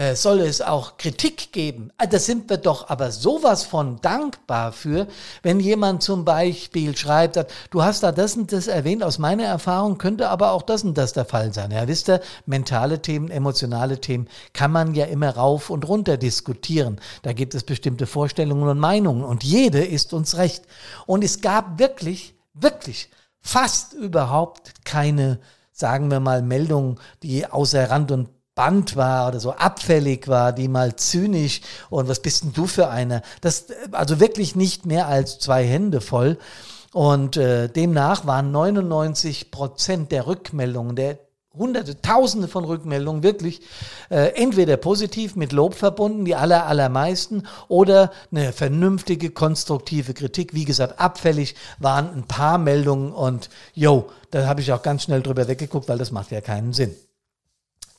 äh, 0.00 0.16
soll 0.16 0.40
es 0.40 0.62
auch 0.62 0.96
Kritik 0.96 1.52
geben. 1.52 1.92
Ah, 1.98 2.06
da 2.06 2.18
sind 2.18 2.48
wir 2.48 2.56
doch 2.56 2.88
aber 2.88 3.10
sowas 3.10 3.64
von 3.64 4.00
dankbar 4.00 4.72
für, 4.72 5.06
wenn 5.42 5.60
jemand 5.60 6.02
zum 6.02 6.24
Beispiel 6.24 6.96
schreibt, 6.96 7.38
du 7.70 7.82
hast 7.82 8.02
da 8.02 8.10
das 8.10 8.34
und 8.34 8.50
das 8.50 8.66
erwähnt, 8.66 9.02
aus 9.02 9.18
meiner 9.18 9.44
Erfahrung 9.44 9.98
könnte 9.98 10.30
aber 10.30 10.52
auch 10.52 10.62
das 10.62 10.84
und 10.84 10.96
das 10.96 11.12
der 11.12 11.26
Fall 11.26 11.52
sein. 11.52 11.70
Ja, 11.70 11.86
wisst 11.86 12.08
ihr, 12.08 12.22
mentale 12.46 13.02
Themen, 13.02 13.30
emotionale 13.30 14.00
Themen 14.00 14.26
kann 14.54 14.72
man 14.72 14.94
ja 14.94 15.04
immer 15.04 15.36
rauf 15.36 15.68
und 15.68 15.86
runter 15.86 16.16
diskutieren. 16.16 16.98
Da 17.20 17.34
gibt 17.34 17.54
es 17.54 17.62
bestimmte 17.62 18.06
Vorstellungen 18.06 18.66
und 18.70 18.78
Meinungen 18.78 19.22
und 19.22 19.44
jede 19.44 19.84
ist 19.84 20.14
uns 20.14 20.38
recht. 20.38 20.64
Und 21.04 21.22
es 21.22 21.42
gab 21.42 21.78
wirklich, 21.78 22.34
wirklich 22.54 23.10
fast 23.42 23.92
überhaupt 23.92 24.72
keine, 24.86 25.40
sagen 25.72 26.10
wir 26.10 26.20
mal, 26.20 26.40
Meldungen, 26.40 26.98
die 27.22 27.46
außer 27.46 27.90
Rand 27.90 28.12
und 28.12 28.30
Band 28.60 28.94
war 28.94 29.28
oder 29.28 29.40
so 29.40 29.52
abfällig 29.52 30.28
war, 30.28 30.52
die 30.52 30.68
mal 30.68 30.94
zynisch 30.94 31.62
und 31.88 32.08
was 32.08 32.20
bist 32.20 32.44
denn 32.44 32.52
du 32.52 32.66
für 32.66 32.90
einer? 32.90 33.22
Das 33.40 33.68
also 33.92 34.20
wirklich 34.20 34.54
nicht 34.54 34.84
mehr 34.84 35.06
als 35.06 35.38
zwei 35.38 35.64
Hände 35.64 36.02
voll. 36.02 36.36
Und 36.92 37.38
äh, 37.38 37.70
demnach 37.70 38.26
waren 38.26 38.52
99 38.52 39.50
Prozent 39.50 40.12
der 40.12 40.26
Rückmeldungen, 40.26 40.94
der 40.94 41.18
hunderte, 41.56 42.02
tausende 42.02 42.48
von 42.48 42.66
Rückmeldungen 42.66 43.22
wirklich 43.22 43.62
äh, 44.10 44.34
entweder 44.34 44.76
positiv 44.76 45.36
mit 45.36 45.52
Lob 45.52 45.72
verbunden, 45.72 46.26
die 46.26 46.34
aller, 46.34 46.66
allermeisten, 46.66 47.44
oder 47.68 48.12
eine 48.30 48.52
vernünftige, 48.52 49.30
konstruktive 49.30 50.12
Kritik. 50.12 50.52
Wie 50.52 50.66
gesagt, 50.66 51.00
abfällig 51.00 51.54
waren 51.78 52.12
ein 52.12 52.24
paar 52.24 52.58
Meldungen 52.58 53.12
und 53.12 53.48
yo, 53.72 54.10
da 54.32 54.46
habe 54.46 54.60
ich 54.60 54.70
auch 54.70 54.82
ganz 54.82 55.04
schnell 55.04 55.22
drüber 55.22 55.48
weggeguckt, 55.48 55.88
weil 55.88 55.96
das 55.96 56.12
macht 56.12 56.30
ja 56.30 56.42
keinen 56.42 56.74
Sinn. 56.74 56.94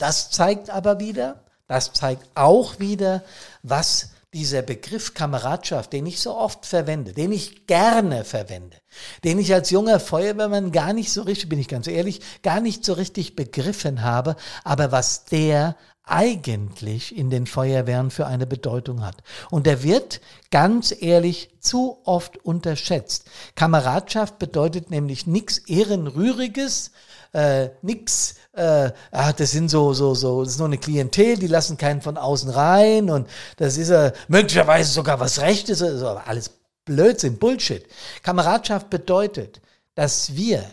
Das 0.01 0.31
zeigt 0.31 0.71
aber 0.71 0.99
wieder, 0.99 1.43
das 1.67 1.93
zeigt 1.93 2.25
auch 2.33 2.79
wieder, 2.79 3.21
was 3.61 4.09
dieser 4.33 4.63
Begriff 4.63 5.13
Kameradschaft, 5.13 5.93
den 5.93 6.07
ich 6.07 6.21
so 6.21 6.35
oft 6.35 6.65
verwende, 6.65 7.13
den 7.13 7.31
ich 7.31 7.67
gerne 7.67 8.23
verwende, 8.23 8.77
den 9.23 9.37
ich 9.37 9.53
als 9.53 9.69
junger 9.69 9.99
Feuerwehrmann 9.99 10.71
gar 10.71 10.93
nicht 10.93 11.11
so 11.13 11.21
richtig, 11.21 11.49
bin 11.49 11.59
ich 11.59 11.67
ganz 11.67 11.85
ehrlich, 11.85 12.19
gar 12.41 12.61
nicht 12.61 12.83
so 12.83 12.93
richtig 12.93 13.35
begriffen 13.35 14.01
habe, 14.01 14.37
aber 14.63 14.91
was 14.91 15.25
der 15.25 15.75
eigentlich 16.03 17.15
in 17.15 17.29
den 17.29 17.45
Feuerwehren 17.45 18.11
für 18.11 18.25
eine 18.25 18.47
Bedeutung 18.47 19.05
hat. 19.05 19.17
Und 19.49 19.65
der 19.65 19.83
wird 19.83 20.19
ganz 20.49 20.93
ehrlich 20.99 21.49
zu 21.59 21.99
oft 22.05 22.37
unterschätzt. 22.37 23.29
Kameradschaft 23.55 24.39
bedeutet 24.39 24.89
nämlich 24.89 25.27
nichts 25.27 25.59
Ehrenrühriges, 25.59 26.91
äh, 27.33 27.69
nix, 27.81 28.35
äh, 28.53 28.91
ah, 29.11 29.31
das 29.33 29.51
sind 29.51 29.69
so, 29.69 29.93
so, 29.93 30.13
so, 30.15 30.43
das 30.43 30.53
ist 30.53 30.57
nur 30.59 30.67
eine 30.67 30.77
Klientel, 30.77 31.37
die 31.37 31.47
lassen 31.47 31.77
keinen 31.77 32.01
von 32.01 32.17
außen 32.17 32.49
rein 32.49 33.09
und 33.09 33.29
das 33.57 33.77
ist 33.77 33.89
äh, 33.89 34.11
möglicherweise 34.27 34.91
sogar 34.91 35.19
was 35.19 35.39
Rechtes, 35.39 35.81
also 35.81 36.07
alles 36.07 36.51
Blödsinn, 36.83 37.37
Bullshit. 37.37 37.85
Kameradschaft 38.23 38.89
bedeutet, 38.89 39.61
dass 39.95 40.35
wir 40.35 40.65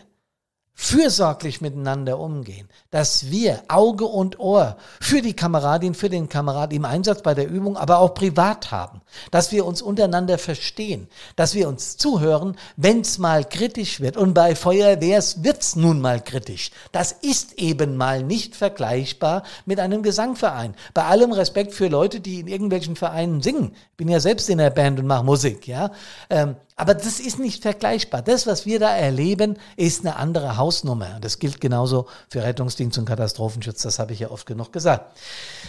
fürsorglich 0.81 1.59
miteinander 1.59 2.19
umgehen, 2.19 2.69
dass 2.89 3.29
wir 3.29 3.63
Auge 3.67 4.05
und 4.05 4.39
Ohr 4.39 4.77
für 5.01 5.21
die 5.21 5.35
Kameradin, 5.35 5.93
für 5.93 6.09
den 6.09 6.29
Kamerad 6.29 6.71
im 6.71 6.85
Einsatz 6.85 7.21
bei 7.21 7.33
der 7.33 7.49
Übung, 7.49 7.75
aber 7.75 7.99
auch 7.99 8.13
privat 8.13 8.71
haben, 8.71 9.01
dass 9.29 9.51
wir 9.51 9.65
uns 9.65 9.81
untereinander 9.81 10.37
verstehen, 10.37 11.09
dass 11.35 11.53
wir 11.53 11.67
uns 11.67 11.97
zuhören, 11.97 12.55
wenn 12.77 13.01
es 13.01 13.17
mal 13.17 13.43
kritisch 13.43 13.99
wird. 13.99 14.15
Und 14.15 14.33
bei 14.33 14.55
Feuerwehrs 14.55 15.43
wird's 15.43 15.75
nun 15.75 15.99
mal 15.99 16.23
kritisch. 16.23 16.71
Das 16.93 17.11
ist 17.11 17.59
eben 17.59 17.97
mal 17.97 18.23
nicht 18.23 18.55
vergleichbar 18.55 19.43
mit 19.65 19.81
einem 19.81 20.01
Gesangverein. 20.01 20.75
Bei 20.93 21.03
allem 21.03 21.33
Respekt 21.33 21.73
für 21.73 21.89
Leute, 21.89 22.21
die 22.21 22.39
in 22.39 22.47
irgendwelchen 22.47 22.95
Vereinen 22.95 23.41
singen. 23.41 23.75
Bin 23.97 24.07
ja 24.07 24.21
selbst 24.21 24.49
in 24.49 24.59
der 24.59 24.69
Band 24.69 24.97
und 24.97 25.07
mache 25.07 25.25
Musik, 25.25 25.67
ja. 25.67 25.91
Ähm, 26.29 26.55
aber 26.79 26.93
das 26.93 27.19
ist 27.19 27.39
nicht 27.39 27.61
vergleichbar. 27.61 28.21
Das, 28.21 28.47
was 28.47 28.65
wir 28.65 28.79
da 28.79 28.95
erleben, 28.95 29.57
ist 29.75 30.05
eine 30.05 30.15
andere 30.15 30.55
Hausnummer. 30.55 31.17
Das 31.19 31.37
gilt 31.37 31.59
genauso 31.59 32.07
für 32.29 32.41
Rettungsdienst 32.41 32.97
und 32.97 33.03
Katastrophenschutz. 33.03 33.81
Das 33.81 33.99
habe 33.99 34.13
ich 34.13 34.21
ja 34.21 34.31
oft 34.31 34.45
genug 34.45 34.71
gesagt. 34.71 35.17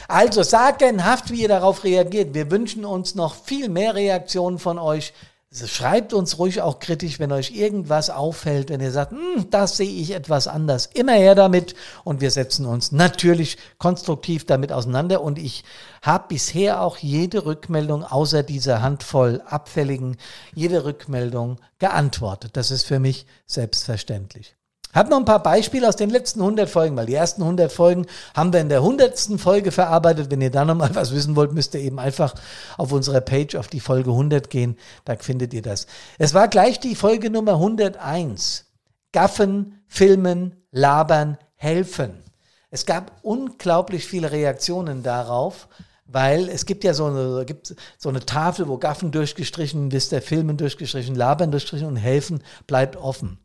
Also 0.06 0.44
sagenhaft, 0.44 1.32
wie 1.32 1.42
ihr 1.42 1.48
darauf 1.48 1.82
reagiert. 1.82 2.32
Wir 2.32 2.48
wünschen 2.52 2.84
uns 2.84 3.16
noch 3.16 3.34
viel 3.34 3.68
mehr 3.68 3.96
Reaktionen 3.96 4.60
von 4.60 4.78
euch. 4.78 5.12
Also 5.52 5.66
schreibt 5.66 6.12
uns 6.12 6.38
ruhig 6.38 6.62
auch 6.62 6.78
kritisch, 6.78 7.18
wenn 7.18 7.32
euch 7.32 7.50
irgendwas 7.50 8.08
auffällt, 8.08 8.68
wenn 8.68 8.80
ihr 8.80 8.92
sagt, 8.92 9.10
hm, 9.10 9.50
das 9.50 9.76
sehe 9.76 9.90
ich 9.90 10.12
etwas 10.12 10.46
anders. 10.46 10.86
Immer 10.86 11.14
her 11.14 11.34
damit 11.34 11.74
und 12.04 12.20
wir 12.20 12.30
setzen 12.30 12.66
uns 12.66 12.92
natürlich 12.92 13.58
konstruktiv 13.78 14.46
damit 14.46 14.70
auseinander 14.70 15.22
und 15.22 15.40
ich 15.40 15.64
habe 16.02 16.26
bisher 16.28 16.82
auch 16.82 16.98
jede 16.98 17.46
Rückmeldung 17.46 18.04
außer 18.04 18.44
dieser 18.44 18.80
Handvoll 18.80 19.42
abfälligen, 19.44 20.18
jede 20.54 20.84
Rückmeldung 20.84 21.58
geantwortet. 21.80 22.56
Das 22.56 22.70
ist 22.70 22.84
für 22.84 23.00
mich 23.00 23.26
selbstverständlich. 23.46 24.54
Hab 24.92 25.08
noch 25.08 25.18
ein 25.18 25.24
paar 25.24 25.42
Beispiele 25.42 25.88
aus 25.88 25.94
den 25.94 26.10
letzten 26.10 26.40
100 26.40 26.68
Folgen, 26.68 26.96
weil 26.96 27.06
die 27.06 27.14
ersten 27.14 27.42
100 27.42 27.70
Folgen 27.70 28.06
haben 28.34 28.52
wir 28.52 28.60
in 28.60 28.68
der 28.68 28.78
100. 28.78 29.40
Folge 29.40 29.70
verarbeitet. 29.70 30.30
Wenn 30.30 30.40
ihr 30.40 30.50
da 30.50 30.64
nochmal 30.64 30.90
was 30.94 31.14
wissen 31.14 31.36
wollt, 31.36 31.52
müsst 31.52 31.74
ihr 31.74 31.80
eben 31.80 32.00
einfach 32.00 32.34
auf 32.76 32.90
unserer 32.90 33.20
Page 33.20 33.54
auf 33.54 33.68
die 33.68 33.80
Folge 33.80 34.10
100 34.10 34.50
gehen. 34.50 34.76
Da 35.04 35.14
findet 35.16 35.54
ihr 35.54 35.62
das. 35.62 35.86
Es 36.18 36.34
war 36.34 36.48
gleich 36.48 36.80
die 36.80 36.96
Folge 36.96 37.30
Nummer 37.30 37.52
101. 37.52 38.66
Gaffen, 39.12 39.80
filmen, 39.86 40.56
labern, 40.72 41.38
helfen. 41.54 42.22
Es 42.70 42.86
gab 42.86 43.12
unglaublich 43.22 44.06
viele 44.06 44.30
Reaktionen 44.32 45.02
darauf, 45.02 45.68
weil 46.06 46.48
es 46.48 46.66
gibt 46.66 46.82
ja 46.82 46.94
so 46.94 47.06
eine, 47.06 47.44
gibt 47.44 47.74
so 47.98 48.08
eine 48.08 48.24
Tafel, 48.26 48.66
wo 48.68 48.78
Gaffen 48.78 49.12
durchgestrichen, 49.12 49.90
ist 49.90 50.10
der 50.10 50.22
Filmen 50.22 50.56
durchgestrichen, 50.56 51.14
labern 51.14 51.52
durchgestrichen 51.52 51.88
und 51.88 51.96
helfen 51.96 52.42
bleibt 52.66 52.96
offen. 52.96 53.38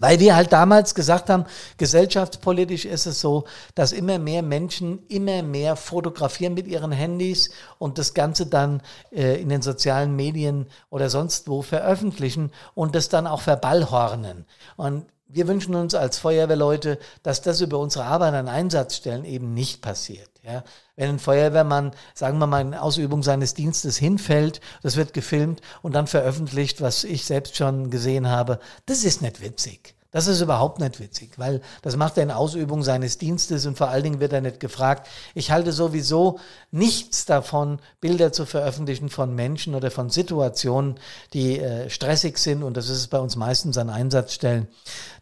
Weil 0.00 0.20
wir 0.20 0.34
halt 0.34 0.52
damals 0.52 0.94
gesagt 0.94 1.28
haben, 1.28 1.44
gesellschaftspolitisch 1.76 2.86
ist 2.86 3.06
es 3.06 3.20
so, 3.20 3.44
dass 3.74 3.92
immer 3.92 4.18
mehr 4.18 4.42
Menschen 4.42 5.04
immer 5.08 5.42
mehr 5.42 5.76
fotografieren 5.76 6.54
mit 6.54 6.66
ihren 6.66 6.92
Handys 6.92 7.50
und 7.78 7.98
das 7.98 8.14
Ganze 8.14 8.46
dann 8.46 8.80
äh, 9.10 9.40
in 9.40 9.50
den 9.50 9.60
sozialen 9.60 10.16
Medien 10.16 10.66
oder 10.88 11.10
sonst 11.10 11.48
wo 11.48 11.62
veröffentlichen 11.62 12.52
und 12.74 12.94
das 12.94 13.10
dann 13.10 13.26
auch 13.26 13.42
verballhornen. 13.42 14.46
Und 14.76 15.04
wir 15.32 15.48
wünschen 15.48 15.74
uns 15.74 15.94
als 15.94 16.18
Feuerwehrleute, 16.18 16.98
dass 17.22 17.40
das 17.40 17.60
über 17.60 17.78
unsere 17.78 18.04
Arbeit 18.04 18.34
an 18.34 18.48
Einsatzstellen 18.48 19.24
eben 19.24 19.54
nicht 19.54 19.80
passiert. 19.80 20.28
Ja, 20.44 20.64
wenn 20.96 21.08
ein 21.08 21.18
Feuerwehrmann, 21.18 21.92
sagen 22.14 22.38
wir 22.38 22.46
mal, 22.46 22.60
in 22.60 22.74
Ausübung 22.74 23.22
seines 23.22 23.54
Dienstes 23.54 23.96
hinfällt, 23.96 24.60
das 24.82 24.96
wird 24.96 25.12
gefilmt 25.12 25.60
und 25.82 25.94
dann 25.94 26.08
veröffentlicht, 26.08 26.80
was 26.80 27.04
ich 27.04 27.24
selbst 27.24 27.56
schon 27.56 27.90
gesehen 27.90 28.28
habe, 28.28 28.58
das 28.86 29.04
ist 29.04 29.22
nicht 29.22 29.40
witzig. 29.40 29.94
Das 30.12 30.26
ist 30.26 30.42
überhaupt 30.42 30.78
nicht 30.78 31.00
witzig, 31.00 31.38
weil 31.38 31.62
das 31.80 31.96
macht 31.96 32.18
er 32.18 32.22
in 32.22 32.30
Ausübung 32.30 32.82
seines 32.82 33.16
Dienstes 33.16 33.64
und 33.64 33.78
vor 33.78 33.88
allen 33.88 34.02
Dingen 34.04 34.20
wird 34.20 34.34
er 34.34 34.42
nicht 34.42 34.60
gefragt. 34.60 35.08
Ich 35.34 35.50
halte 35.50 35.72
sowieso 35.72 36.38
nichts 36.70 37.24
davon, 37.24 37.78
Bilder 38.02 38.30
zu 38.30 38.44
veröffentlichen 38.44 39.08
von 39.08 39.34
Menschen 39.34 39.74
oder 39.74 39.90
von 39.90 40.10
Situationen, 40.10 41.00
die 41.32 41.58
äh, 41.58 41.88
stressig 41.88 42.36
sind 42.36 42.62
und 42.62 42.76
das 42.76 42.90
ist 42.90 42.98
es 42.98 43.08
bei 43.08 43.18
uns 43.18 43.36
meistens 43.36 43.78
an 43.78 43.88
Einsatzstellen. 43.88 44.68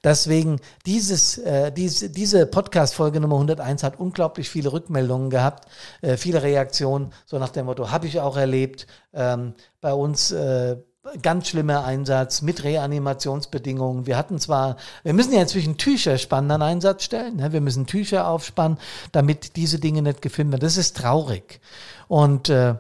Deswegen 0.03 0.61
dieses, 0.87 1.39
äh, 1.39 1.71
diese, 1.71 2.11
diese 2.11 2.47
Podcast-Folge 2.47 3.21
Nummer 3.21 3.37
101 3.37 3.85
hat 3.85 4.01
unglaublich 4.01 4.51
viele 4.51 4.73
Rückmeldungen 4.73 5.31
gehabt, 5.31 5.69
äh, 6.03 6.17
viele 6.17 6.43
Reaktionen, 6.43 7.13
so 7.27 7.39
nach 7.39 7.51
dem 7.51 7.67
Motto, 7.67 7.93
habe 7.93 8.09
ich 8.09 8.19
auch 8.19 8.37
erlebt. 8.37 8.89
Ähm, 9.13 9.55
bei 9.81 9.93
uns 9.93 10.33
äh, 10.33 10.77
ganz 11.23 11.49
schlimmer 11.49 11.85
Einsatz 11.85 12.43
mit 12.43 12.63
Reanimationsbedingungen. 12.63 14.07
Wir 14.07 14.17
hatten 14.17 14.39
zwar, 14.39 14.77
wir 15.03 15.15
müssen 15.15 15.33
ja 15.33 15.41
inzwischen 15.41 15.79
Tücher 15.79 16.19
spannen 16.19 16.51
an 16.51 16.63
Einsatzstellen, 16.63 17.37
ne? 17.37 17.53
wir 17.53 17.61
müssen 17.61 17.87
Tücher 17.87 18.29
aufspannen, 18.29 18.79
damit 19.13 19.57
diese 19.57 19.79
Dinge 19.79 20.03
nicht 20.03 20.21
gefilmt 20.21 20.53
werden. 20.53 20.61
Das 20.61 20.77
ist 20.77 20.97
traurig. 20.97 21.61
Und 22.09 22.51
äh, 22.51 22.75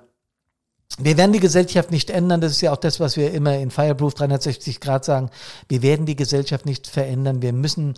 wir 0.98 1.16
werden 1.16 1.32
die 1.32 1.40
Gesellschaft 1.40 1.90
nicht 1.90 2.10
ändern. 2.10 2.40
Das 2.40 2.52
ist 2.52 2.60
ja 2.60 2.72
auch 2.72 2.76
das, 2.76 3.00
was 3.00 3.16
wir 3.16 3.32
immer 3.32 3.56
in 3.56 3.70
Fireproof 3.70 4.12
360 4.14 4.80
Grad 4.80 5.04
sagen. 5.04 5.30
Wir 5.68 5.82
werden 5.82 6.04
die 6.04 6.16
Gesellschaft 6.16 6.66
nicht 6.66 6.88
verändern. 6.88 7.42
Wir 7.42 7.52
müssen 7.52 7.94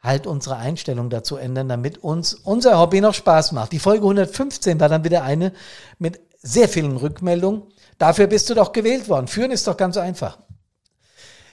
halt 0.00 0.26
unsere 0.26 0.56
Einstellung 0.56 1.08
dazu 1.10 1.36
ändern, 1.36 1.68
damit 1.68 1.98
uns 1.98 2.34
unser 2.34 2.78
Hobby 2.78 3.00
noch 3.00 3.14
Spaß 3.14 3.52
macht. 3.52 3.72
Die 3.72 3.78
Folge 3.78 4.02
115 4.02 4.78
war 4.78 4.90
dann 4.90 5.02
wieder 5.02 5.24
eine 5.24 5.52
mit 5.98 6.20
sehr 6.42 6.68
vielen 6.68 6.98
Rückmeldungen. 6.98 7.62
Dafür 7.98 8.26
bist 8.26 8.50
du 8.50 8.54
doch 8.54 8.72
gewählt 8.72 9.08
worden. 9.08 9.28
Führen 9.28 9.50
ist 9.50 9.66
doch 9.66 9.76
ganz 9.76 9.96
einfach. 9.96 10.38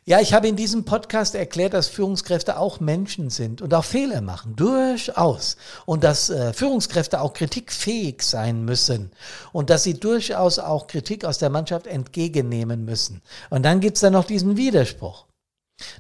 Ja, 0.03 0.19
ich 0.19 0.33
habe 0.33 0.47
in 0.47 0.55
diesem 0.55 0.83
Podcast 0.83 1.35
erklärt, 1.35 1.75
dass 1.75 1.87
Führungskräfte 1.87 2.57
auch 2.57 2.79
Menschen 2.79 3.29
sind 3.29 3.61
und 3.61 3.71
auch 3.71 3.85
Fehler 3.85 4.21
machen, 4.21 4.55
durchaus. 4.55 5.57
Und 5.85 6.03
dass 6.03 6.31
äh, 6.31 6.53
Führungskräfte 6.53 7.21
auch 7.21 7.33
kritikfähig 7.33 8.23
sein 8.23 8.65
müssen 8.65 9.11
und 9.51 9.69
dass 9.69 9.83
sie 9.83 9.93
durchaus 9.93 10.57
auch 10.57 10.87
Kritik 10.87 11.23
aus 11.23 11.37
der 11.37 11.51
Mannschaft 11.51 11.85
entgegennehmen 11.85 12.83
müssen. 12.83 13.21
Und 13.51 13.63
dann 13.63 13.79
gibt's 13.79 14.01
da 14.01 14.09
noch 14.09 14.25
diesen 14.25 14.57
Widerspruch. 14.57 15.27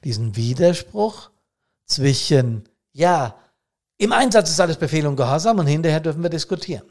Diesen 0.03 0.35
Widerspruch 0.35 1.29
zwischen, 1.85 2.67
ja, 2.93 3.35
im 3.97 4.13
Einsatz 4.13 4.49
ist 4.49 4.59
alles 4.59 4.77
Befehl 4.77 5.05
und 5.05 5.15
Gehorsam 5.15 5.59
und 5.59 5.67
hinterher 5.67 5.99
dürfen 5.99 6.23
wir 6.23 6.31
diskutieren. 6.31 6.83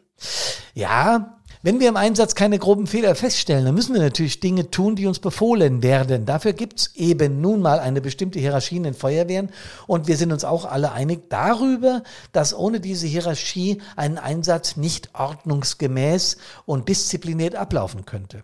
Ja, 0.74 1.39
wenn 1.62 1.78
wir 1.78 1.88
im 1.90 1.96
Einsatz 1.96 2.34
keine 2.34 2.58
groben 2.58 2.86
Fehler 2.86 3.14
feststellen, 3.14 3.66
dann 3.66 3.74
müssen 3.74 3.94
wir 3.94 4.00
natürlich 4.00 4.40
Dinge 4.40 4.70
tun, 4.70 4.96
die 4.96 5.06
uns 5.06 5.18
befohlen 5.18 5.82
werden. 5.82 6.24
Dafür 6.24 6.54
gibt's 6.54 6.92
eben 6.94 7.42
nun 7.42 7.60
mal 7.60 7.78
eine 7.78 8.00
bestimmte 8.00 8.38
Hierarchie 8.38 8.78
in 8.78 8.84
den 8.84 8.94
Feuerwehren 8.94 9.50
und 9.86 10.08
wir 10.08 10.16
sind 10.16 10.32
uns 10.32 10.44
auch 10.44 10.64
alle 10.64 10.92
einig 10.92 11.28
darüber, 11.28 12.02
dass 12.32 12.54
ohne 12.54 12.80
diese 12.80 13.06
Hierarchie 13.06 13.82
ein 13.96 14.16
Einsatz 14.16 14.76
nicht 14.76 15.10
ordnungsgemäß 15.14 16.38
und 16.64 16.88
diszipliniert 16.88 17.56
ablaufen 17.56 18.06
könnte. 18.06 18.42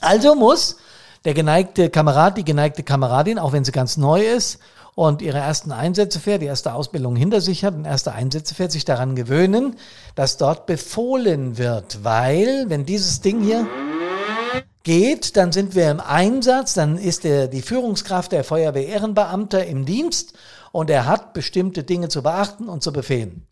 Also 0.00 0.34
muss 0.34 0.78
der 1.24 1.34
geneigte 1.34 1.90
Kamerad, 1.90 2.38
die 2.38 2.44
geneigte 2.44 2.82
Kameradin, 2.82 3.38
auch 3.38 3.52
wenn 3.52 3.64
sie 3.64 3.72
ganz 3.72 3.96
neu 3.96 4.22
ist, 4.22 4.58
und 5.00 5.22
ihre 5.22 5.38
ersten 5.38 5.72
Einsätze 5.72 6.20
fährt, 6.20 6.42
die 6.42 6.46
erste 6.46 6.74
Ausbildung 6.74 7.16
hinter 7.16 7.40
sich 7.40 7.64
hat 7.64 7.74
und 7.74 7.86
erste 7.86 8.12
Einsätze 8.12 8.54
fährt, 8.54 8.70
sich 8.70 8.84
daran 8.84 9.16
gewöhnen, 9.16 9.76
dass 10.14 10.36
dort 10.36 10.66
befohlen 10.66 11.56
wird. 11.56 12.04
Weil, 12.04 12.66
wenn 12.68 12.84
dieses 12.84 13.22
Ding 13.22 13.40
hier 13.40 13.66
geht, 14.82 15.38
dann 15.38 15.52
sind 15.52 15.74
wir 15.74 15.90
im 15.90 16.00
Einsatz, 16.00 16.74
dann 16.74 16.98
ist 16.98 17.24
der, 17.24 17.48
die 17.48 17.62
Führungskraft 17.62 18.30
der 18.32 18.44
Feuerwehr-Ehrenbeamter 18.44 19.64
im 19.64 19.86
Dienst 19.86 20.34
und 20.70 20.90
er 20.90 21.06
hat 21.06 21.32
bestimmte 21.32 21.82
Dinge 21.82 22.10
zu 22.10 22.22
beachten 22.22 22.68
und 22.68 22.82
zu 22.82 22.92
befehlen. 22.92 23.46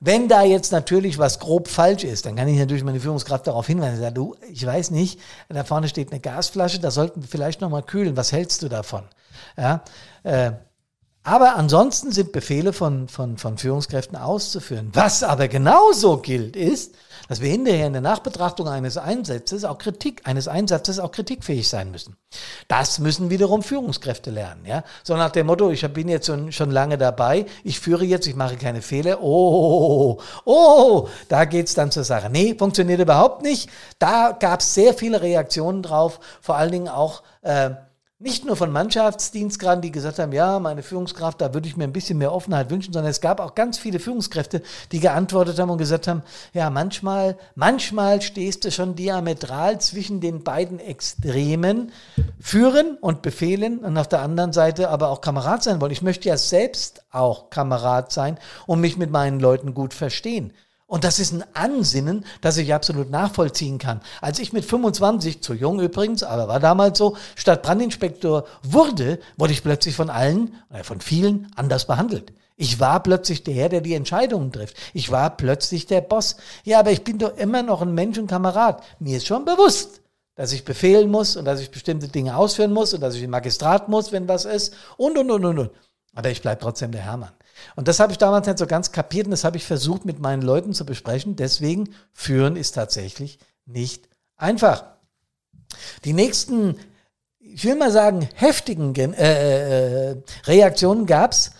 Wenn 0.00 0.28
da 0.28 0.42
jetzt 0.42 0.70
natürlich 0.70 1.16
was 1.16 1.38
grob 1.38 1.68
falsch 1.68 2.04
ist, 2.04 2.26
dann 2.26 2.36
kann 2.36 2.46
ich 2.46 2.58
natürlich 2.58 2.84
meine 2.84 3.00
Führungskraft 3.00 3.46
darauf 3.46 3.66
hinweisen. 3.66 4.00
Sage, 4.00 4.12
du, 4.12 4.36
ich 4.52 4.66
weiß 4.66 4.90
nicht, 4.90 5.18
da 5.48 5.64
vorne 5.64 5.88
steht 5.88 6.10
eine 6.10 6.20
Gasflasche, 6.20 6.78
da 6.78 6.90
sollten 6.90 7.22
wir 7.22 7.28
vielleicht 7.28 7.62
nochmal 7.62 7.84
kühlen. 7.84 8.18
Was 8.18 8.32
hältst 8.32 8.62
du 8.62 8.68
davon? 8.68 9.04
Ja, 9.56 9.82
äh, 10.24 10.52
aber 11.24 11.56
ansonsten 11.56 12.12
sind 12.12 12.32
Befehle 12.32 12.74
von, 12.74 13.08
von, 13.08 13.38
von 13.38 13.56
Führungskräften 13.56 14.16
auszuführen. 14.16 14.90
Was 14.92 15.22
aber 15.22 15.48
genauso 15.48 16.18
gilt, 16.18 16.54
ist, 16.54 16.94
dass 17.28 17.40
wir 17.40 17.50
hinterher 17.50 17.86
in 17.86 17.94
der 17.94 18.02
Nachbetrachtung 18.02 18.68
eines 18.68 18.98
Einsatzes 18.98 19.64
auch 19.64 19.78
Kritik, 19.78 20.20
eines 20.24 20.48
Einsatzes 20.48 20.98
auch 20.98 21.10
kritikfähig 21.10 21.66
sein 21.66 21.90
müssen. 21.90 22.16
Das 22.68 22.98
müssen 22.98 23.30
wiederum 23.30 23.62
Führungskräfte 23.62 24.30
lernen, 24.30 24.66
ja. 24.66 24.84
So 25.02 25.16
nach 25.16 25.30
dem 25.30 25.46
Motto, 25.46 25.70
ich 25.70 25.90
bin 25.94 26.10
jetzt 26.10 26.26
schon, 26.26 26.52
schon 26.52 26.70
lange 26.70 26.98
dabei, 26.98 27.46
ich 27.62 27.80
führe 27.80 28.04
jetzt, 28.04 28.26
ich 28.26 28.36
mache 28.36 28.56
keine 28.56 28.82
Fehler. 28.82 29.22
Oh, 29.22 30.18
oh, 30.18 30.20
oh 30.44 31.08
da 31.30 31.46
geht's 31.46 31.72
dann 31.72 31.90
zur 31.90 32.04
Sache. 32.04 32.28
Nee, 32.28 32.54
funktioniert 32.58 33.00
überhaupt 33.00 33.42
nicht. 33.42 33.70
Da 33.98 34.32
gab's 34.38 34.74
sehr 34.74 34.92
viele 34.92 35.22
Reaktionen 35.22 35.82
drauf, 35.82 36.20
vor 36.42 36.56
allen 36.56 36.72
Dingen 36.72 36.88
auch, 36.88 37.22
äh, 37.40 37.70
nicht 38.24 38.46
nur 38.46 38.56
von 38.56 38.72
Mannschaftsdienstgraden, 38.72 39.82
die 39.82 39.92
gesagt 39.92 40.18
haben, 40.18 40.32
ja, 40.32 40.58
meine 40.58 40.82
Führungskraft, 40.82 41.42
da 41.42 41.52
würde 41.52 41.68
ich 41.68 41.76
mir 41.76 41.84
ein 41.84 41.92
bisschen 41.92 42.16
mehr 42.16 42.32
Offenheit 42.32 42.70
wünschen, 42.70 42.94
sondern 42.94 43.10
es 43.10 43.20
gab 43.20 43.38
auch 43.38 43.54
ganz 43.54 43.76
viele 43.76 44.00
Führungskräfte, 44.00 44.62
die 44.92 45.00
geantwortet 45.00 45.58
haben 45.58 45.68
und 45.68 45.76
gesagt 45.76 46.08
haben, 46.08 46.22
ja, 46.54 46.70
manchmal, 46.70 47.36
manchmal 47.54 48.22
stehst 48.22 48.64
du 48.64 48.72
schon 48.72 48.94
diametral 48.94 49.78
zwischen 49.78 50.22
den 50.22 50.42
beiden 50.42 50.78
Extremen, 50.78 51.92
führen 52.40 52.96
und 52.98 53.20
befehlen 53.20 53.80
und 53.80 53.98
auf 53.98 54.08
der 54.08 54.22
anderen 54.22 54.54
Seite 54.54 54.88
aber 54.88 55.10
auch 55.10 55.20
Kamerad 55.20 55.62
sein 55.62 55.82
wollen. 55.82 55.92
Ich 55.92 56.00
möchte 56.00 56.30
ja 56.30 56.38
selbst 56.38 57.04
auch 57.10 57.50
Kamerad 57.50 58.10
sein 58.10 58.38
und 58.66 58.80
mich 58.80 58.96
mit 58.96 59.10
meinen 59.10 59.38
Leuten 59.38 59.74
gut 59.74 59.92
verstehen. 59.92 60.54
Und 60.86 61.04
das 61.04 61.18
ist 61.18 61.32
ein 61.32 61.44
Ansinnen, 61.54 62.24
das 62.42 62.58
ich 62.58 62.74
absolut 62.74 63.10
nachvollziehen 63.10 63.78
kann. 63.78 64.00
Als 64.20 64.38
ich 64.38 64.52
mit 64.52 64.64
25, 64.64 65.42
zu 65.42 65.54
jung 65.54 65.80
übrigens, 65.80 66.22
aber 66.22 66.46
war 66.46 66.60
damals 66.60 66.98
so, 66.98 67.16
Stadtbrandinspektor 67.36 68.44
wurde, 68.62 69.18
wurde 69.36 69.54
ich 69.54 69.62
plötzlich 69.62 69.96
von 69.96 70.10
allen, 70.10 70.54
äh, 70.70 70.82
von 70.84 71.00
vielen 71.00 71.50
anders 71.56 71.86
behandelt. 71.86 72.32
Ich 72.56 72.78
war 72.80 73.02
plötzlich 73.02 73.42
der 73.42 73.54
Herr, 73.54 73.68
der 73.68 73.80
die 73.80 73.94
Entscheidungen 73.94 74.52
trifft. 74.52 74.76
Ich 74.92 75.10
war 75.10 75.36
plötzlich 75.36 75.86
der 75.86 76.02
Boss. 76.02 76.36
Ja, 76.64 76.78
aber 76.78 76.92
ich 76.92 77.02
bin 77.02 77.18
doch 77.18 77.36
immer 77.36 77.62
noch 77.62 77.82
ein 77.82 77.94
Mensch 77.94 78.18
und 78.18 78.28
Kamerad. 78.28 78.82
Mir 79.00 79.16
ist 79.16 79.26
schon 79.26 79.44
bewusst, 79.44 80.02
dass 80.36 80.52
ich 80.52 80.64
befehlen 80.64 81.10
muss 81.10 81.36
und 81.36 81.46
dass 81.46 81.60
ich 81.60 81.70
bestimmte 81.70 82.08
Dinge 82.08 82.36
ausführen 82.36 82.72
muss 82.72 82.94
und 82.94 83.00
dass 83.00 83.16
ich 83.16 83.22
im 83.22 83.30
Magistrat 83.30 83.88
muss, 83.88 84.12
wenn 84.12 84.28
was 84.28 84.44
ist 84.44 84.74
und, 84.96 85.18
und, 85.18 85.30
und, 85.30 85.44
und, 85.44 85.58
und. 85.58 85.70
Aber 86.14 86.30
ich 86.30 86.42
bleibe 86.42 86.60
trotzdem 86.60 86.92
der 86.92 87.02
Herrmann. 87.02 87.32
Und 87.76 87.88
das 87.88 88.00
habe 88.00 88.12
ich 88.12 88.18
damals 88.18 88.46
nicht 88.46 88.58
so 88.58 88.66
ganz 88.66 88.92
kapiert 88.92 89.26
und 89.26 89.30
das 89.30 89.44
habe 89.44 89.56
ich 89.56 89.64
versucht 89.64 90.04
mit 90.04 90.18
meinen 90.18 90.42
Leuten 90.42 90.72
zu 90.72 90.84
besprechen. 90.84 91.36
Deswegen, 91.36 91.94
führen 92.12 92.56
ist 92.56 92.72
tatsächlich 92.72 93.38
nicht 93.66 94.08
einfach. 94.36 94.84
Die 96.04 96.12
nächsten, 96.12 96.76
ich 97.38 97.64
will 97.64 97.76
mal 97.76 97.90
sagen, 97.90 98.28
heftigen 98.34 98.94
äh, 98.94 100.10
äh, 100.10 100.16
Reaktionen 100.46 101.06
gab 101.06 101.32
es 101.32 101.52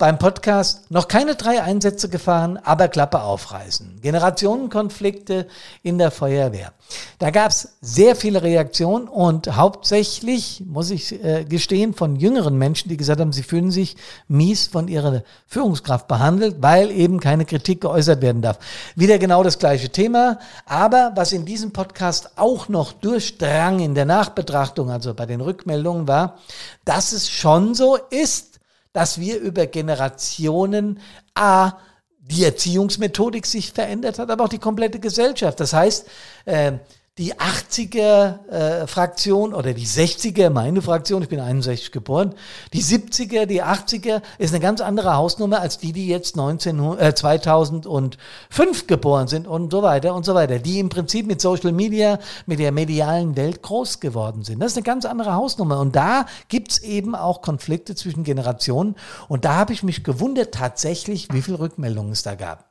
beim 0.00 0.18
Podcast 0.18 0.90
noch 0.90 1.08
keine 1.08 1.36
drei 1.36 1.62
Einsätze 1.62 2.08
gefahren, 2.08 2.56
aber 2.56 2.88
Klappe 2.88 3.20
aufreißen. 3.20 4.00
Generationenkonflikte 4.00 5.46
in 5.82 5.98
der 5.98 6.10
Feuerwehr. 6.10 6.72
Da 7.20 7.28
gab 7.28 7.50
es 7.50 7.76
sehr 7.82 8.16
viele 8.16 8.42
Reaktionen 8.42 9.06
und 9.06 9.54
hauptsächlich, 9.54 10.62
muss 10.64 10.88
ich 10.88 11.22
äh, 11.22 11.44
gestehen, 11.44 11.92
von 11.92 12.16
jüngeren 12.16 12.56
Menschen, 12.56 12.88
die 12.88 12.96
gesagt 12.96 13.20
haben, 13.20 13.34
sie 13.34 13.42
fühlen 13.42 13.70
sich 13.70 13.96
mies 14.26 14.68
von 14.68 14.88
ihrer 14.88 15.22
Führungskraft 15.46 16.08
behandelt, 16.08 16.56
weil 16.62 16.90
eben 16.90 17.20
keine 17.20 17.44
Kritik 17.44 17.82
geäußert 17.82 18.22
werden 18.22 18.40
darf. 18.40 18.58
Wieder 18.96 19.18
genau 19.18 19.42
das 19.42 19.58
gleiche 19.58 19.90
Thema, 19.90 20.38
aber 20.64 21.12
was 21.14 21.32
in 21.32 21.44
diesem 21.44 21.72
Podcast 21.74 22.30
auch 22.36 22.70
noch 22.70 22.92
durchdrang 22.92 23.80
in 23.80 23.94
der 23.94 24.06
Nachbetrachtung, 24.06 24.90
also 24.90 25.12
bei 25.12 25.26
den 25.26 25.42
Rückmeldungen 25.42 26.08
war, 26.08 26.38
dass 26.86 27.12
es 27.12 27.28
schon 27.28 27.74
so 27.74 27.98
ist, 28.08 28.60
dass 28.94 29.20
wir 29.20 29.38
über 29.40 29.66
Generationen 29.66 31.00
A, 31.34 31.72
die 32.18 32.44
Erziehungsmethodik 32.44 33.44
sich 33.44 33.72
verändert 33.72 34.18
hat, 34.18 34.30
aber 34.30 34.44
auch 34.44 34.48
die 34.48 34.58
komplette 34.58 35.00
Gesellschaft. 35.00 35.60
Das 35.60 35.74
heißt, 35.74 36.06
äh, 36.46 36.72
die 37.18 37.34
80er-Fraktion 37.34 39.52
äh, 39.52 39.54
oder 39.54 39.74
die 39.74 39.86
60er, 39.86 40.48
meine 40.48 40.80
Fraktion, 40.80 41.22
ich 41.22 41.28
bin 41.28 41.40
61 41.40 41.92
geboren, 41.92 42.34
die 42.72 42.82
70er, 42.82 43.44
die 43.44 43.62
80er 43.62 44.22
ist 44.38 44.54
eine 44.54 44.60
ganz 44.60 44.80
andere 44.80 45.14
Hausnummer 45.14 45.60
als 45.60 45.76
die, 45.76 45.92
die 45.92 46.06
jetzt 46.06 46.36
19, 46.36 46.98
äh, 46.98 47.14
2005 47.14 48.86
geboren 48.86 49.28
sind 49.28 49.46
und 49.46 49.70
so 49.70 49.82
weiter 49.82 50.14
und 50.14 50.24
so 50.24 50.34
weiter, 50.34 50.60
die 50.60 50.78
im 50.78 50.88
Prinzip 50.88 51.26
mit 51.26 51.42
Social 51.42 51.72
Media, 51.72 52.18
mit 52.46 52.58
der 52.58 52.72
medialen 52.72 53.36
Welt 53.36 53.60
groß 53.60 54.00
geworden 54.00 54.42
sind. 54.42 54.60
Das 54.60 54.72
ist 54.72 54.78
eine 54.78 54.84
ganz 54.84 55.04
andere 55.04 55.34
Hausnummer 55.34 55.78
und 55.80 55.94
da 55.96 56.24
gibt's 56.48 56.78
eben 56.78 57.14
auch 57.14 57.42
Konflikte 57.42 57.94
zwischen 57.94 58.24
Generationen 58.24 58.96
und 59.28 59.44
da 59.44 59.56
habe 59.56 59.74
ich 59.74 59.82
mich 59.82 60.04
gewundert 60.04 60.54
tatsächlich, 60.54 61.28
wie 61.32 61.42
viele 61.42 61.58
Rückmeldungen 61.58 62.12
es 62.12 62.22
da 62.22 62.34
gab. 62.34 62.69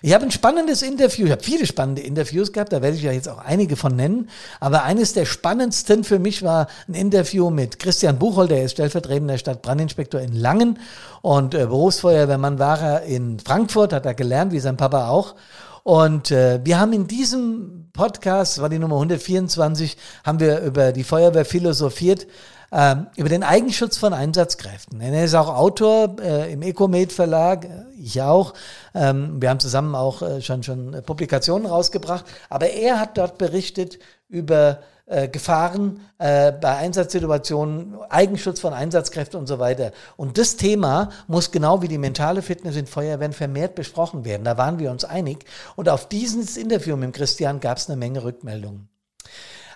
Ich 0.00 0.14
habe 0.14 0.24
ein 0.24 0.30
spannendes 0.30 0.82
Interview, 0.82 1.26
ich 1.26 1.32
habe 1.32 1.42
viele 1.42 1.66
spannende 1.66 2.02
Interviews 2.02 2.52
gehabt, 2.52 2.72
da 2.72 2.82
werde 2.82 2.96
ich 2.96 3.02
ja 3.02 3.10
jetzt 3.10 3.28
auch 3.28 3.38
einige 3.38 3.74
von 3.74 3.96
nennen, 3.96 4.28
aber 4.60 4.84
eines 4.84 5.12
der 5.12 5.26
spannendsten 5.26 6.04
für 6.04 6.20
mich 6.20 6.42
war 6.42 6.68
ein 6.86 6.94
Interview 6.94 7.50
mit 7.50 7.80
Christian 7.80 8.18
Buchholz, 8.18 8.48
der 8.48 8.64
ist 8.64 8.72
stellvertretender 8.72 9.38
Stadtbrandinspektor 9.38 10.20
in 10.20 10.34
Langen 10.34 10.78
und 11.20 11.54
äh, 11.54 11.66
Berufsfeuerwehrmann 11.66 12.60
war 12.60 12.80
er 12.80 13.02
in 13.02 13.40
Frankfurt, 13.40 13.92
hat 13.92 14.06
er 14.06 14.14
gelernt, 14.14 14.52
wie 14.52 14.60
sein 14.60 14.76
Papa 14.76 15.08
auch. 15.08 15.34
Und 15.82 16.30
äh, 16.30 16.60
wir 16.64 16.78
haben 16.78 16.92
in 16.92 17.06
diesem 17.06 17.88
Podcast, 17.92 18.60
war 18.60 18.68
die 18.68 18.78
Nummer 18.78 18.96
124, 18.96 19.96
haben 20.22 20.38
wir 20.38 20.60
über 20.60 20.92
die 20.92 21.02
Feuerwehr 21.02 21.46
philosophiert, 21.46 22.26
über 22.70 23.28
den 23.28 23.42
Eigenschutz 23.42 23.96
von 23.96 24.12
Einsatzkräften. 24.12 25.00
Er 25.00 25.24
ist 25.24 25.34
auch 25.34 25.48
Autor 25.48 26.16
äh, 26.20 26.52
im 26.52 26.60
Ecomed 26.60 27.12
Verlag, 27.12 27.64
äh, 27.64 27.68
ich 27.98 28.20
auch. 28.20 28.52
Ähm, 28.94 29.40
wir 29.40 29.48
haben 29.48 29.60
zusammen 29.60 29.94
auch 29.94 30.20
äh, 30.20 30.42
schon, 30.42 30.62
schon 30.62 31.02
Publikationen 31.06 31.66
rausgebracht, 31.66 32.26
aber 32.50 32.68
er 32.70 33.00
hat 33.00 33.16
dort 33.16 33.38
berichtet 33.38 33.98
über 34.28 34.80
äh, 35.06 35.28
Gefahren 35.28 36.00
äh, 36.18 36.52
bei 36.52 36.76
Einsatzsituationen, 36.76 37.96
Eigenschutz 38.10 38.60
von 38.60 38.74
Einsatzkräften 38.74 39.40
und 39.40 39.46
so 39.46 39.58
weiter. 39.58 39.92
Und 40.18 40.36
das 40.36 40.56
Thema 40.56 41.08
muss 41.26 41.50
genau 41.50 41.80
wie 41.80 41.88
die 41.88 41.96
mentale 41.96 42.42
Fitness 42.42 42.76
in 42.76 42.86
Feuerwehren 42.86 43.32
vermehrt 43.32 43.74
besprochen 43.74 44.26
werden. 44.26 44.44
Da 44.44 44.58
waren 44.58 44.78
wir 44.78 44.90
uns 44.90 45.04
einig. 45.04 45.46
Und 45.76 45.88
auf 45.88 46.08
dieses 46.08 46.58
Interview 46.58 46.96
mit 46.96 47.14
Christian 47.14 47.60
gab 47.60 47.78
es 47.78 47.88
eine 47.88 47.96
Menge 47.96 48.22
Rückmeldungen. 48.22 48.90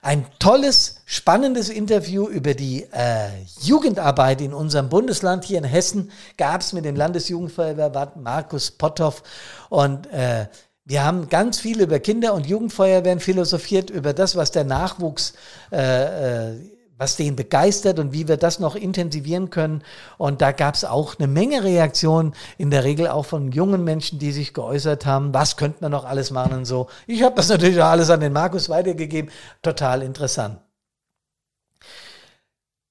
Ein 0.05 0.27
tolles, 0.41 0.97
spannendes 1.05 1.69
Interview 1.69 2.27
über 2.27 2.55
die 2.55 2.89
äh, 2.91 3.29
Jugendarbeit 3.61 4.41
in 4.41 4.53
unserem 4.53 4.89
Bundesland 4.89 5.45
hier 5.45 5.59
in 5.59 5.65
Hessen 5.65 6.11
gab 6.37 6.61
es 6.61 6.73
mit 6.73 6.85
dem 6.85 6.97
Landesjugendfeuerwehrwart 6.97 8.17
Markus 8.17 8.73
Potthoff. 8.73 9.23
Und 9.69 10.09
äh, 10.09 10.49
wir 10.85 11.05
haben 11.05 11.29
ganz 11.29 11.61
viel 11.61 11.81
über 11.81 12.01
Kinder- 12.01 12.35
und 12.35 12.47
Jugendfeuerwehren 12.47 13.21
philosophiert, 13.21 13.91
über 13.91 14.13
das, 14.13 14.35
was 14.35 14.51
der 14.51 14.65
Nachwuchs 14.65 15.35
äh, 15.71 16.51
äh, 16.51 16.55
was 17.03 17.17
den 17.17 17.35
begeistert 17.35 17.99
und 17.99 18.13
wie 18.13 18.29
wir 18.29 18.37
das 18.37 18.61
noch 18.61 18.77
intensivieren 18.77 19.51
können. 19.51 19.83
Und 20.19 20.41
da 20.41 20.53
gab 20.53 20.77
es 20.77 20.85
auch 20.85 21.19
eine 21.19 21.27
Menge 21.27 21.65
Reaktionen, 21.65 22.33
in 22.59 22.71
der 22.71 22.85
Regel 22.85 23.09
auch 23.09 23.25
von 23.25 23.51
jungen 23.51 23.83
Menschen, 23.83 24.21
die 24.21 24.31
sich 24.31 24.55
geäußert 24.55 25.05
haben, 25.05 25.35
was 25.35 25.57
könnte 25.57 25.79
man 25.81 25.91
noch 25.91 26.05
alles 26.05 26.31
machen 26.31 26.53
und 26.53 26.65
so. 26.65 26.87
Ich 27.09 27.25
habe 27.25 27.35
das 27.35 27.49
natürlich 27.55 27.83
auch 27.83 27.87
alles 27.87 28.09
an 28.09 28.21
den 28.21 28.33
Markus 28.33 28.69
weitergegeben. 28.69 29.33
Total 29.63 30.01
interessant. 30.03 30.61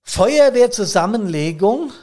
Feuerwehrzusammenlegung, 0.01 1.93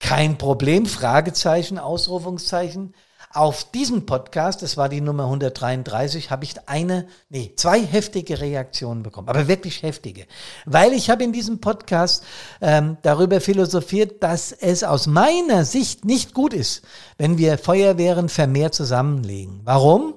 kein 0.00 0.38
Problem, 0.38 0.86
Fragezeichen, 0.86 1.78
Ausrufungszeichen. 1.78 2.96
Auf 3.34 3.64
diesen 3.64 4.06
Podcast, 4.06 4.62
das 4.62 4.76
war 4.76 4.88
die 4.88 5.00
Nummer 5.00 5.24
133, 5.24 6.30
habe 6.30 6.44
ich 6.44 6.54
eine, 6.68 7.08
nee, 7.28 7.52
zwei 7.56 7.80
heftige 7.80 8.40
Reaktionen 8.40 9.02
bekommen, 9.02 9.28
aber 9.28 9.48
wirklich 9.48 9.82
heftige. 9.82 10.26
Weil 10.66 10.92
ich 10.92 11.10
habe 11.10 11.24
in 11.24 11.32
diesem 11.32 11.60
Podcast 11.60 12.24
ähm, 12.60 12.96
darüber 13.02 13.40
philosophiert, 13.40 14.22
dass 14.22 14.52
es 14.52 14.84
aus 14.84 15.08
meiner 15.08 15.64
Sicht 15.64 16.04
nicht 16.04 16.32
gut 16.32 16.54
ist, 16.54 16.82
wenn 17.18 17.36
wir 17.36 17.58
Feuerwehren 17.58 18.28
vermehrt 18.28 18.74
zusammenlegen. 18.74 19.60
Warum? 19.64 20.14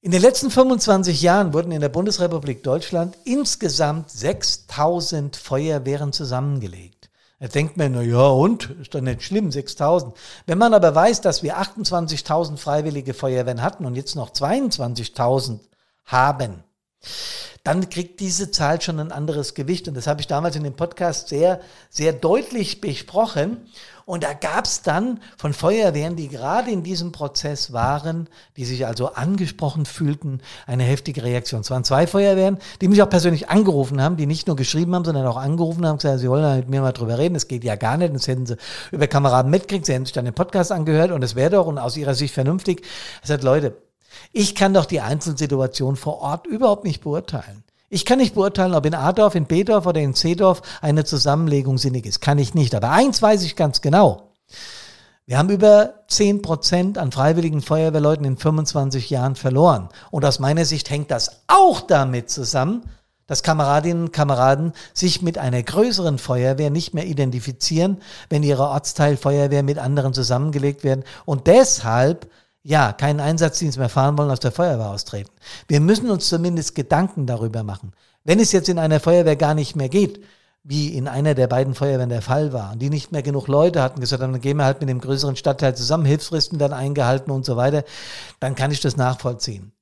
In 0.00 0.12
den 0.12 0.22
letzten 0.22 0.50
25 0.50 1.22
Jahren 1.22 1.52
wurden 1.52 1.72
in 1.72 1.80
der 1.80 1.88
Bundesrepublik 1.88 2.62
Deutschland 2.62 3.16
insgesamt 3.24 4.10
6000 4.10 5.36
Feuerwehren 5.36 6.12
zusammengelegt. 6.12 7.01
Da 7.42 7.48
denkt 7.48 7.76
man, 7.76 7.90
na 7.90 8.02
ja, 8.02 8.24
und? 8.28 8.70
Ist 8.80 8.94
doch 8.94 9.00
nicht 9.00 9.24
schlimm, 9.24 9.50
6000. 9.50 10.14
Wenn 10.46 10.58
man 10.58 10.74
aber 10.74 10.94
weiß, 10.94 11.22
dass 11.22 11.42
wir 11.42 11.58
28.000 11.58 12.56
freiwillige 12.56 13.14
Feuerwehren 13.14 13.62
hatten 13.62 13.84
und 13.84 13.96
jetzt 13.96 14.14
noch 14.14 14.30
22.000 14.30 15.58
haben, 16.04 16.62
dann 17.64 17.88
kriegt 17.88 18.18
diese 18.20 18.50
Zahl 18.50 18.80
schon 18.80 18.98
ein 18.98 19.12
anderes 19.12 19.54
Gewicht. 19.54 19.86
Und 19.86 19.96
das 19.96 20.06
habe 20.06 20.20
ich 20.20 20.26
damals 20.26 20.56
in 20.56 20.64
dem 20.64 20.74
Podcast 20.74 21.28
sehr, 21.28 21.60
sehr 21.90 22.12
deutlich 22.12 22.80
besprochen. 22.80 23.58
Und 24.04 24.24
da 24.24 24.32
gab 24.32 24.64
es 24.64 24.82
dann 24.82 25.20
von 25.36 25.52
Feuerwehren, 25.52 26.16
die 26.16 26.26
gerade 26.28 26.72
in 26.72 26.82
diesem 26.82 27.12
Prozess 27.12 27.72
waren, 27.72 28.28
die 28.56 28.64
sich 28.64 28.84
also 28.84 29.12
angesprochen 29.12 29.86
fühlten, 29.86 30.40
eine 30.66 30.82
heftige 30.82 31.22
Reaktion. 31.22 31.60
Es 31.60 31.70
waren 31.70 31.84
zwei 31.84 32.08
Feuerwehren, 32.08 32.58
die 32.80 32.88
mich 32.88 33.00
auch 33.00 33.08
persönlich 33.08 33.48
angerufen 33.48 34.02
haben, 34.02 34.16
die 34.16 34.26
nicht 34.26 34.48
nur 34.48 34.56
geschrieben 34.56 34.94
haben, 34.96 35.04
sondern 35.04 35.26
auch 35.26 35.36
angerufen 35.36 35.86
haben, 35.86 35.98
gesagt, 35.98 36.18
sie 36.18 36.28
wollen 36.28 36.56
mit 36.56 36.68
mir 36.68 36.80
mal 36.80 36.90
drüber 36.90 37.16
reden, 37.16 37.34
das 37.34 37.46
geht 37.46 37.62
ja 37.62 37.76
gar 37.76 37.96
nicht, 37.96 38.12
das 38.12 38.26
hätten 38.26 38.46
sie 38.46 38.56
über 38.90 39.06
Kameraden 39.06 39.52
mitgekriegt, 39.52 39.86
sie 39.86 39.92
hätten 39.92 40.06
sich 40.06 40.14
dann 40.14 40.24
den 40.24 40.34
Podcast 40.34 40.72
angehört 40.72 41.12
und 41.12 41.22
es 41.22 41.36
wäre 41.36 41.50
doch 41.50 41.66
und 41.66 41.78
aus 41.78 41.96
ihrer 41.96 42.14
Sicht 42.14 42.34
vernünftig. 42.34 42.84
Er 43.22 43.28
sagt, 43.28 43.44
Leute, 43.44 43.76
ich 44.32 44.54
kann 44.54 44.74
doch 44.74 44.84
die 44.84 45.00
Einzelsituation 45.00 45.96
vor 45.96 46.20
Ort 46.20 46.46
überhaupt 46.46 46.84
nicht 46.84 47.02
beurteilen. 47.02 47.64
Ich 47.88 48.06
kann 48.06 48.18
nicht 48.18 48.34
beurteilen, 48.34 48.74
ob 48.74 48.86
in 48.86 48.94
A-Dorf, 48.94 49.34
in 49.34 49.44
B-Dorf 49.44 49.84
oder 49.84 50.00
in 50.00 50.14
C-Dorf 50.14 50.62
eine 50.80 51.04
Zusammenlegung 51.04 51.76
sinnig 51.76 52.06
ist. 52.06 52.20
Kann 52.20 52.38
ich 52.38 52.54
nicht. 52.54 52.74
Aber 52.74 52.90
eins 52.90 53.20
weiß 53.20 53.42
ich 53.42 53.54
ganz 53.54 53.82
genau. 53.82 54.32
Wir 55.26 55.38
haben 55.38 55.50
über 55.50 56.04
10 56.08 56.42
Prozent 56.42 56.98
an 56.98 57.12
freiwilligen 57.12 57.60
Feuerwehrleuten 57.60 58.24
in 58.24 58.36
25 58.36 59.10
Jahren 59.10 59.36
verloren. 59.36 59.88
Und 60.10 60.24
aus 60.24 60.38
meiner 60.38 60.64
Sicht 60.64 60.90
hängt 60.90 61.10
das 61.10 61.42
auch 61.48 61.80
damit 61.82 62.30
zusammen, 62.30 62.82
dass 63.26 63.42
Kameradinnen 63.42 64.04
und 64.04 64.12
Kameraden 64.12 64.72
sich 64.94 65.22
mit 65.22 65.38
einer 65.38 65.62
größeren 65.62 66.18
Feuerwehr 66.18 66.70
nicht 66.70 66.92
mehr 66.92 67.06
identifizieren, 67.06 67.98
wenn 68.28 68.42
ihre 68.42 68.68
Ortsteilfeuerwehr 68.68 69.62
mit 69.62 69.78
anderen 69.78 70.12
zusammengelegt 70.12 70.82
werden 70.82 71.04
und 71.24 71.46
deshalb 71.46 72.28
ja, 72.62 72.92
keinen 72.92 73.20
Einsatzdienst 73.20 73.78
mehr 73.78 73.88
fahren 73.88 74.16
wollen, 74.16 74.30
aus 74.30 74.40
der 74.40 74.52
Feuerwehr 74.52 74.90
austreten. 74.90 75.32
Wir 75.68 75.80
müssen 75.80 76.10
uns 76.10 76.28
zumindest 76.28 76.74
Gedanken 76.74 77.26
darüber 77.26 77.62
machen. 77.62 77.92
Wenn 78.24 78.38
es 78.38 78.52
jetzt 78.52 78.68
in 78.68 78.78
einer 78.78 79.00
Feuerwehr 79.00 79.36
gar 79.36 79.54
nicht 79.54 79.74
mehr 79.74 79.88
geht, 79.88 80.22
wie 80.64 80.94
in 80.96 81.08
einer 81.08 81.34
der 81.34 81.48
beiden 81.48 81.74
Feuerwehren 81.74 82.08
der 82.08 82.22
Fall 82.22 82.52
war, 82.52 82.72
und 82.72 82.78
die 82.80 82.90
nicht 82.90 83.10
mehr 83.10 83.22
genug 83.22 83.48
Leute 83.48 83.82
hatten, 83.82 84.00
gesagt 84.00 84.22
haben, 84.22 84.32
dann 84.32 84.40
gehen 84.40 84.58
wir 84.58 84.64
halt 84.64 84.80
mit 84.80 84.88
dem 84.88 85.00
größeren 85.00 85.34
Stadtteil 85.34 85.74
zusammen, 85.74 86.04
Hilfsfristen 86.04 86.58
dann 86.58 86.72
eingehalten 86.72 87.32
und 87.32 87.44
so 87.44 87.56
weiter, 87.56 87.82
dann 88.38 88.54
kann 88.54 88.70
ich 88.70 88.80
das 88.80 88.96
nachvollziehen. 88.96 89.72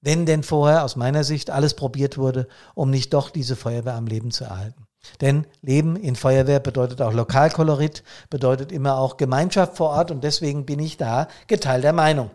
Wenn 0.00 0.26
denn 0.26 0.44
vorher 0.44 0.84
aus 0.84 0.94
meiner 0.94 1.24
Sicht 1.24 1.50
alles 1.50 1.74
probiert 1.74 2.18
wurde, 2.18 2.46
um 2.74 2.90
nicht 2.90 3.12
doch 3.14 3.30
diese 3.30 3.56
Feuerwehr 3.56 3.94
am 3.94 4.06
Leben 4.06 4.30
zu 4.30 4.44
erhalten. 4.44 4.86
Denn 5.20 5.46
Leben 5.62 5.96
in 5.96 6.16
Feuerwehr 6.16 6.60
bedeutet 6.60 7.02
auch 7.02 7.12
Lokalkolorit, 7.12 8.02
bedeutet 8.30 8.72
immer 8.72 8.98
auch 8.98 9.16
Gemeinschaft 9.16 9.76
vor 9.76 9.90
Ort 9.90 10.10
und 10.10 10.22
deswegen 10.24 10.64
bin 10.64 10.78
ich 10.78 10.96
da 10.96 11.28
geteilter 11.46 11.92
Meinung. 11.92 12.30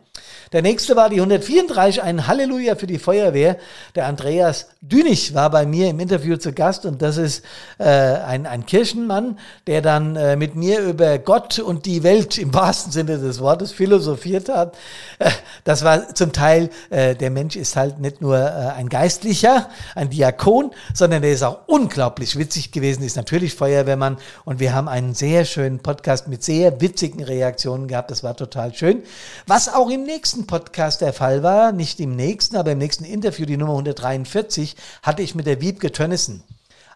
Der 0.51 0.61
nächste 0.61 0.95
war 0.95 1.09
die 1.09 1.17
134, 1.17 2.01
ein 2.01 2.27
Halleluja 2.27 2.75
für 2.75 2.87
die 2.87 2.99
Feuerwehr. 2.99 3.57
Der 3.95 4.07
Andreas 4.07 4.69
Dünich 4.89 5.33
war 5.33 5.49
bei 5.49 5.65
mir 5.65 5.89
im 5.89 5.99
Interview 5.99 6.37
zu 6.37 6.53
Gast 6.53 6.85
und 6.85 7.01
das 7.01 7.17
ist 7.17 7.43
äh, 7.77 7.83
ein, 7.83 8.45
ein 8.45 8.65
Kirchenmann, 8.65 9.37
der 9.65 9.81
dann 9.81 10.15
äh, 10.15 10.37
mit 10.37 10.55
mir 10.55 10.79
über 10.79 11.17
Gott 11.17 11.59
und 11.59 11.85
die 11.85 12.03
Welt 12.03 12.37
im 12.37 12.53
wahrsten 12.53 12.93
Sinne 12.93 13.17
des 13.17 13.41
Wortes 13.41 13.73
philosophiert 13.73 14.47
hat. 14.47 14.77
Äh, 15.19 15.29
das 15.65 15.83
war 15.83 16.15
zum 16.15 16.31
Teil, 16.31 16.69
äh, 16.89 17.15
der 17.15 17.31
Mensch 17.31 17.57
ist 17.57 17.75
halt 17.75 17.99
nicht 17.99 18.21
nur 18.21 18.37
äh, 18.37 18.73
ein 18.77 18.87
Geistlicher, 18.87 19.69
ein 19.93 20.09
Diakon, 20.09 20.71
sondern 20.93 21.21
der 21.21 21.33
ist 21.33 21.43
auch 21.43 21.67
unglaublich 21.67 22.37
witzig 22.37 22.71
gewesen, 22.71 23.03
ist 23.03 23.17
natürlich 23.17 23.55
Feuerwehrmann 23.55 24.17
und 24.45 24.61
wir 24.61 24.73
haben 24.73 24.87
einen 24.87 25.13
sehr 25.13 25.43
schönen 25.43 25.79
Podcast 25.79 26.29
mit 26.29 26.43
sehr 26.43 26.79
witzigen 26.79 27.23
Reaktionen 27.23 27.87
gehabt. 27.87 28.09
Das 28.09 28.23
war 28.23 28.37
total 28.37 28.73
schön. 28.73 29.03
Was 29.47 29.67
auch 29.67 29.89
im 29.89 30.03
nächsten 30.03 30.47
Podcast 30.47 31.01
der 31.01 31.11
Fall 31.11 31.43
war, 31.43 31.73
nicht 31.73 31.99
im 31.99 32.15
nächsten, 32.15 32.55
aber 32.55 32.71
im 32.71 32.77
nächsten 32.77 33.03
Interview, 33.03 33.45
die 33.45 33.57
Nummer 33.57 33.73
143, 33.73 34.76
hatte 35.03 35.21
ich 35.21 35.35
mit 35.35 35.45
der 35.45 35.61
Wiebke 35.61 35.91
Tönnissen, 35.91 36.43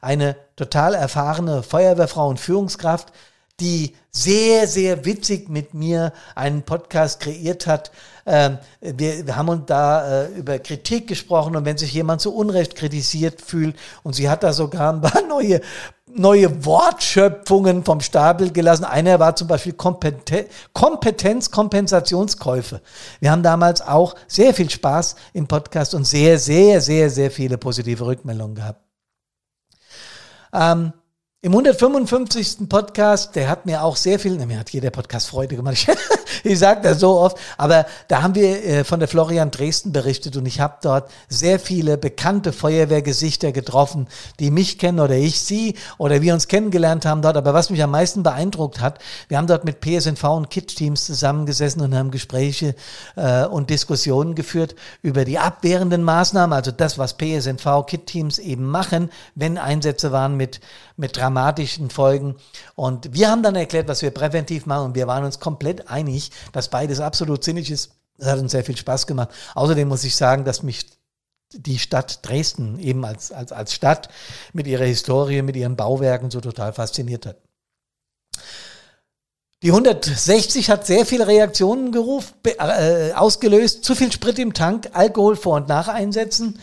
eine 0.01 0.35
total 0.55 0.95
erfahrene 0.95 1.63
Feuerwehrfrau 1.63 2.27
und 2.27 2.39
Führungskraft, 2.39 3.11
die 3.59 3.95
sehr, 4.11 4.67
sehr 4.67 5.05
witzig 5.05 5.47
mit 5.47 5.73
mir 5.73 6.11
einen 6.35 6.63
Podcast 6.63 7.21
kreiert 7.21 7.67
hat. 7.67 7.91
Ähm, 8.25 8.57
wir, 8.81 9.25
wir 9.25 9.35
haben 9.35 9.49
uns 9.49 9.63
da 9.67 10.23
äh, 10.23 10.27
über 10.33 10.59
Kritik 10.59 11.07
gesprochen 11.07 11.55
und 11.55 11.63
wenn 11.63 11.77
sich 11.77 11.93
jemand 11.93 12.21
zu 12.21 12.33
Unrecht 12.35 12.75
kritisiert 12.75 13.41
fühlt 13.41 13.77
und 14.03 14.13
sie 14.13 14.29
hat 14.29 14.43
da 14.43 14.51
sogar 14.51 14.91
ein 14.91 15.01
paar 15.01 15.21
neue 15.29 15.61
neue 16.15 16.65
Wortschöpfungen 16.65 17.83
vom 17.83 18.01
Stapel 18.01 18.51
gelassen. 18.51 18.85
Einer 18.85 19.19
war 19.19 19.35
zum 19.35 19.47
Beispiel 19.47 19.73
Kompeten 19.73 20.45
Kompetenzkompensationskäufe. 20.73 22.81
Wir 23.19 23.31
haben 23.31 23.43
damals 23.43 23.81
auch 23.81 24.15
sehr 24.27 24.53
viel 24.53 24.69
Spaß 24.69 25.15
im 25.33 25.47
Podcast 25.47 25.93
und 25.93 26.05
sehr, 26.05 26.39
sehr, 26.39 26.81
sehr, 26.81 27.09
sehr 27.09 27.31
viele 27.31 27.57
positive 27.57 28.05
Rückmeldungen 28.05 28.55
gehabt. 28.55 28.81
Ähm, 30.53 30.93
im 31.43 31.53
155. 31.53 32.69
Podcast, 32.69 33.35
der 33.35 33.49
hat 33.49 33.65
mir 33.65 33.83
auch 33.83 33.95
sehr 33.95 34.19
viel, 34.19 34.37
mir 34.45 34.59
hat 34.59 34.69
jeder 34.69 34.91
Podcast 34.91 35.27
Freude 35.27 35.55
gemacht, 35.55 35.87
ich 36.43 36.59
sage 36.59 36.81
das 36.83 36.99
so 36.99 37.17
oft, 37.17 37.35
aber 37.57 37.87
da 38.09 38.21
haben 38.21 38.35
wir 38.35 38.63
äh, 38.63 38.83
von 38.83 38.99
der 38.99 39.09
Florian 39.09 39.49
Dresden 39.49 39.91
berichtet 39.91 40.37
und 40.37 40.45
ich 40.45 40.59
habe 40.59 40.75
dort 40.83 41.09
sehr 41.29 41.57
viele 41.57 41.97
bekannte 41.97 42.53
Feuerwehrgesichter 42.53 43.51
getroffen, 43.53 44.07
die 44.39 44.51
mich 44.51 44.77
kennen 44.77 44.99
oder 44.99 45.15
ich 45.15 45.41
sie 45.41 45.73
oder 45.97 46.21
wir 46.21 46.35
uns 46.35 46.47
kennengelernt 46.47 47.07
haben 47.07 47.23
dort. 47.23 47.37
Aber 47.37 47.55
was 47.55 47.71
mich 47.71 47.81
am 47.81 47.89
meisten 47.89 48.21
beeindruckt 48.21 48.79
hat, 48.79 48.99
wir 49.27 49.39
haben 49.39 49.47
dort 49.47 49.65
mit 49.65 49.81
PSNV 49.81 50.23
und 50.25 50.51
KIT-Teams 50.51 51.05
zusammengesessen 51.05 51.81
und 51.81 51.95
haben 51.95 52.11
Gespräche 52.11 52.75
äh, 53.15 53.45
und 53.45 53.71
Diskussionen 53.71 54.35
geführt 54.35 54.75
über 55.01 55.25
die 55.25 55.39
abwehrenden 55.39 56.03
Maßnahmen, 56.03 56.53
also 56.53 56.69
das, 56.69 56.99
was 56.99 57.17
PSNV, 57.17 57.87
KIT-Teams 57.87 58.37
eben 58.37 58.69
machen, 58.69 59.09
wenn 59.33 59.57
Einsätze 59.57 60.11
waren 60.11 60.37
mit 60.37 60.59
mit 61.01 61.17
dramatischen 61.17 61.89
Folgen. 61.89 62.35
Und 62.75 63.13
wir 63.13 63.29
haben 63.29 63.43
dann 63.43 63.55
erklärt, 63.55 63.89
was 63.89 64.01
wir 64.01 64.11
präventiv 64.11 64.65
machen 64.65 64.85
und 64.85 64.95
wir 64.95 65.07
waren 65.07 65.25
uns 65.25 65.39
komplett 65.39 65.89
einig, 65.89 66.31
dass 66.53 66.69
beides 66.69 67.01
absolut 67.01 67.43
sinnig 67.43 67.69
ist. 67.69 67.91
Das 68.17 68.29
hat 68.29 68.39
uns 68.39 68.51
sehr 68.51 68.63
viel 68.63 68.77
Spaß 68.77 69.07
gemacht. 69.07 69.29
Außerdem 69.55 69.87
muss 69.87 70.03
ich 70.03 70.15
sagen, 70.15 70.45
dass 70.45 70.63
mich 70.63 70.85
die 71.53 71.79
Stadt 71.79 72.19
Dresden 72.25 72.79
eben 72.79 73.03
als, 73.03 73.31
als, 73.31 73.51
als 73.51 73.73
Stadt 73.73 74.09
mit 74.53 74.67
ihrer 74.67 74.85
Historie, 74.85 75.41
mit 75.41 75.55
ihren 75.57 75.75
Bauwerken 75.75 76.31
so 76.31 76.39
total 76.39 76.71
fasziniert 76.71 77.25
hat. 77.25 77.37
Die 79.63 79.69
160 79.69 80.71
hat 80.71 80.87
sehr 80.87 81.05
viele 81.05 81.27
Reaktionen 81.27 81.91
gerufen, 81.91 82.33
äh, 82.45 83.11
ausgelöst. 83.13 83.83
Zu 83.83 83.93
viel 83.93 84.11
Sprit 84.11 84.39
im 84.39 84.53
Tank, 84.53 84.89
Alkohol 84.93 85.35
vor 85.35 85.57
und 85.57 85.67
nach 85.67 85.87
einsetzen. 85.87 86.59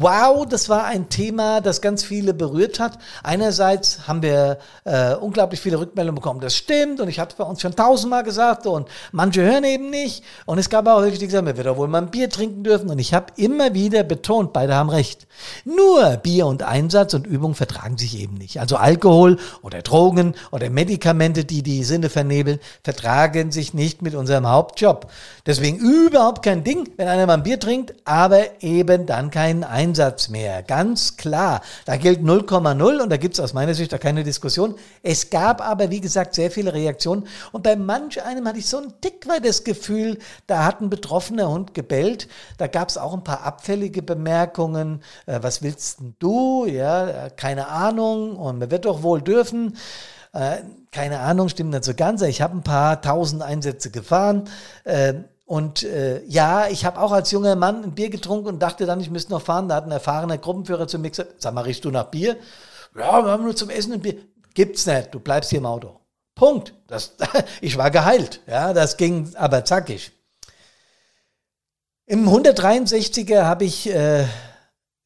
Wow, 0.00 0.46
das 0.46 0.68
war 0.68 0.84
ein 0.84 1.08
Thema, 1.08 1.60
das 1.60 1.80
ganz 1.80 2.04
viele 2.04 2.32
berührt 2.32 2.78
hat. 2.78 2.98
Einerseits 3.24 4.06
haben 4.06 4.22
wir 4.22 4.58
äh, 4.84 5.14
unglaublich 5.16 5.60
viele 5.60 5.80
Rückmeldungen 5.80 6.14
bekommen, 6.14 6.38
das 6.38 6.54
stimmt 6.54 7.00
und 7.00 7.08
ich 7.08 7.18
habe 7.18 7.30
es 7.30 7.36
bei 7.36 7.42
uns 7.42 7.60
schon 7.60 7.74
tausendmal 7.74 8.22
gesagt 8.22 8.68
und 8.68 8.86
manche 9.10 9.42
hören 9.42 9.64
eben 9.64 9.90
nicht. 9.90 10.22
Und 10.46 10.58
es 10.58 10.70
gab 10.70 10.86
auch 10.86 11.00
Leute, 11.00 11.18
die 11.18 11.26
gesagt 11.26 11.44
haben, 11.44 11.56
wir 11.56 11.64
werden 11.64 11.76
wohl 11.76 11.88
mal 11.88 12.02
ein 12.02 12.12
Bier 12.12 12.30
trinken 12.30 12.62
dürfen 12.62 12.90
und 12.90 13.00
ich 13.00 13.12
habe 13.12 13.32
immer 13.34 13.74
wieder 13.74 14.04
betont, 14.04 14.52
beide 14.52 14.76
haben 14.76 14.88
recht. 14.88 15.26
Nur 15.64 16.16
Bier 16.18 16.46
und 16.46 16.62
Einsatz 16.62 17.14
und 17.14 17.26
Übung 17.26 17.56
vertragen 17.56 17.98
sich 17.98 18.20
eben 18.20 18.34
nicht. 18.34 18.60
Also 18.60 18.76
Alkohol 18.76 19.38
oder 19.62 19.82
Drogen 19.82 20.36
oder 20.52 20.70
Medikamente, 20.70 21.44
die 21.44 21.64
die 21.64 21.82
Sinne 21.82 22.08
vernebeln, 22.08 22.60
vertragen 22.84 23.50
sich 23.50 23.74
nicht 23.74 24.00
mit 24.02 24.14
unserem 24.14 24.46
Hauptjob. 24.46 25.10
Deswegen 25.44 25.78
überhaupt 25.78 26.44
kein 26.44 26.62
Ding, 26.62 26.88
wenn 26.96 27.08
einer 27.08 27.26
mal 27.26 27.34
ein 27.34 27.42
Bier 27.42 27.58
trinkt, 27.58 27.94
aber 28.04 28.62
eben 28.62 29.04
dann 29.04 29.32
keinen 29.32 29.64
Einsatz 29.64 29.87
Einsatz 29.88 30.28
mehr. 30.28 30.62
Ganz 30.62 31.16
klar. 31.16 31.62
Da 31.86 31.96
gilt 31.96 32.20
0,0 32.20 33.00
und 33.00 33.10
da 33.10 33.16
gibt 33.16 33.34
es 33.34 33.40
aus 33.40 33.54
meiner 33.54 33.74
Sicht 33.74 33.92
da 33.92 33.98
keine 33.98 34.22
Diskussion. 34.22 34.74
Es 35.02 35.30
gab 35.30 35.66
aber, 35.66 35.90
wie 35.90 36.00
gesagt, 36.00 36.34
sehr 36.34 36.50
viele 36.50 36.74
Reaktionen. 36.74 37.26
Und 37.52 37.62
bei 37.62 37.74
manch 37.74 38.22
einem 38.22 38.46
hatte 38.46 38.58
ich 38.58 38.66
so 38.66 38.78
ein 38.78 38.92
Tick 39.00 39.26
weit 39.26 39.46
das 39.46 39.64
Gefühl, 39.64 40.18
da 40.46 40.64
hat 40.64 40.82
ein 40.82 40.90
betroffener 40.90 41.48
Hund 41.48 41.72
gebellt. 41.72 42.28
Da 42.58 42.66
gab 42.66 42.90
es 42.90 42.98
auch 42.98 43.14
ein 43.14 43.24
paar 43.24 43.44
abfällige 43.44 44.02
Bemerkungen. 44.02 45.02
Äh, 45.26 45.38
was 45.42 45.62
willst 45.62 46.00
denn 46.00 46.14
du? 46.18 46.66
Ja, 46.66 47.30
keine 47.30 47.68
Ahnung. 47.68 48.36
Und 48.36 48.58
man 48.58 48.70
wird 48.70 48.84
doch 48.84 49.02
wohl 49.02 49.22
dürfen. 49.22 49.78
Äh, 50.34 50.58
keine 50.92 51.20
Ahnung, 51.20 51.48
stimmt 51.48 51.70
nicht 51.70 51.84
so 51.84 51.94
ganz. 51.94 52.20
Ich 52.20 52.42
habe 52.42 52.56
ein 52.56 52.62
paar 52.62 53.00
tausend 53.00 53.42
Einsätze 53.42 53.90
gefahren. 53.90 54.48
Äh, 54.84 55.14
und 55.48 55.82
äh, 55.82 56.22
ja, 56.26 56.68
ich 56.68 56.84
habe 56.84 57.00
auch 57.00 57.10
als 57.10 57.30
junger 57.30 57.56
Mann 57.56 57.82
ein 57.82 57.92
Bier 57.92 58.10
getrunken 58.10 58.48
und 58.48 58.58
dachte 58.58 58.84
dann, 58.84 59.00
ich 59.00 59.08
müsste 59.08 59.32
noch 59.32 59.40
fahren. 59.40 59.66
Da 59.66 59.76
hat 59.76 59.86
ein 59.86 59.90
erfahrener 59.90 60.36
Gruppenführer 60.36 60.86
zu 60.86 60.98
mir 60.98 61.08
gesagt, 61.08 61.40
sag 61.40 61.54
mal, 61.54 61.62
riechst 61.62 61.86
du 61.86 61.90
nach 61.90 62.04
Bier? 62.04 62.36
Ja, 62.94 63.24
wir 63.24 63.30
haben 63.30 63.44
nur 63.44 63.56
zum 63.56 63.70
Essen 63.70 63.94
ein 63.94 64.00
Bier. 64.00 64.16
Gibt's 64.52 64.84
nicht, 64.84 65.14
du 65.14 65.20
bleibst 65.20 65.48
hier 65.48 65.60
im 65.60 65.64
Auto. 65.64 66.00
Punkt. 66.34 66.74
Das, 66.86 67.14
ich 67.62 67.78
war 67.78 67.90
geheilt. 67.90 68.42
Ja, 68.46 68.74
das 68.74 68.98
ging 68.98 69.34
aber 69.36 69.64
zackig. 69.64 70.12
Im 72.04 72.28
163er 72.28 73.44
habe 73.44 73.64
ich 73.64 73.88
äh, 73.88 74.26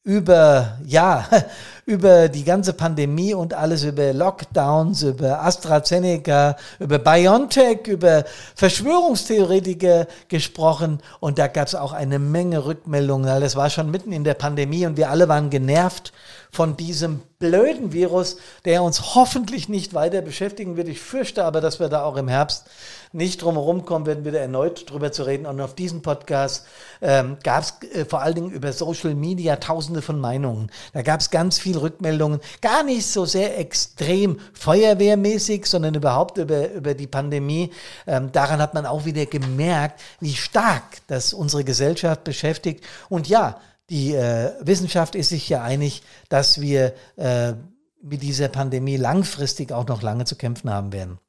über, 0.03 0.79
ja, 0.85 1.25
über 1.85 2.27
die 2.27 2.43
ganze 2.43 2.73
Pandemie 2.73 3.33
und 3.33 3.53
alles, 3.53 3.83
über 3.83 4.13
Lockdowns, 4.13 5.03
über 5.03 5.43
AstraZeneca, 5.43 6.57
über 6.79 6.99
BioNTech, 6.99 7.87
über 7.87 8.25
Verschwörungstheoretiker 8.55 10.07
gesprochen. 10.27 10.99
Und 11.19 11.39
da 11.39 11.47
gab 11.47 11.67
es 11.67 11.75
auch 11.75 11.93
eine 11.93 12.19
Menge 12.19 12.65
Rückmeldungen. 12.65 13.41
Das 13.41 13.55
war 13.55 13.69
schon 13.69 13.91
mitten 13.91 14.11
in 14.11 14.23
der 14.23 14.33
Pandemie 14.33 14.85
und 14.85 14.97
wir 14.97 15.09
alle 15.09 15.27
waren 15.29 15.49
genervt 15.49 16.13
von 16.51 16.77
diesem 16.77 17.21
blöden 17.39 17.93
Virus, 17.93 18.37
der 18.65 18.83
uns 18.83 19.15
hoffentlich 19.15 19.69
nicht 19.69 19.93
weiter 19.93 20.21
beschäftigen 20.21 20.77
wird. 20.77 20.87
Ich 20.87 21.01
fürchte 21.01 21.43
aber, 21.43 21.61
dass 21.61 21.79
wir 21.79 21.89
da 21.89 22.03
auch 22.03 22.15
im 22.15 22.27
Herbst 22.27 22.65
nicht 23.13 23.41
drum 23.41 23.55
herum 23.55 23.85
kommen 23.85 24.05
werden, 24.05 24.25
wieder 24.25 24.39
erneut 24.39 24.89
drüber 24.89 25.11
zu 25.11 25.23
reden. 25.23 25.45
Und 25.45 25.61
auf 25.61 25.75
diesem 25.75 26.01
Podcast 26.01 26.65
ähm, 27.01 27.37
gab 27.43 27.63
es 27.63 27.89
äh, 27.91 28.05
vor 28.05 28.21
allen 28.21 28.35
Dingen 28.35 28.51
über 28.51 28.73
Social 28.73 29.13
Media 29.13 29.55
tausende 29.57 30.01
von 30.01 30.19
Meinungen. 30.19 30.71
Da 30.93 31.03
gab 31.03 31.21
es 31.21 31.29
ganz 31.29 31.59
viele 31.59 31.81
Rückmeldungen, 31.81 32.39
gar 32.61 32.83
nicht 32.83 33.05
so 33.05 33.25
sehr 33.25 33.57
extrem 33.59 34.39
feuerwehrmäßig, 34.53 35.67
sondern 35.67 35.93
überhaupt 35.93 36.37
über, 36.39 36.71
über 36.71 36.95
die 36.95 37.07
Pandemie. 37.07 37.71
Ähm, 38.07 38.31
daran 38.31 38.59
hat 38.59 38.73
man 38.73 38.85
auch 38.85 39.05
wieder 39.05 39.27
gemerkt, 39.27 40.01
wie 40.19 40.33
stark 40.33 40.83
das 41.07 41.33
unsere 41.33 41.63
Gesellschaft 41.63 42.23
beschäftigt. 42.23 42.83
Und 43.09 43.29
ja, 43.29 43.59
die 43.89 44.15
äh, 44.15 44.53
Wissenschaft 44.61 45.13
ist 45.13 45.29
sich 45.29 45.47
ja 45.49 45.61
einig, 45.61 46.01
dass 46.29 46.59
wir 46.59 46.93
äh, 47.17 47.53
mit 48.01 48.21
dieser 48.23 48.47
Pandemie 48.47 48.97
langfristig 48.97 49.71
auch 49.71 49.87
noch 49.87 50.01
lange 50.01 50.25
zu 50.25 50.35
kämpfen 50.35 50.69
haben 50.69 50.91
werden. 50.91 51.19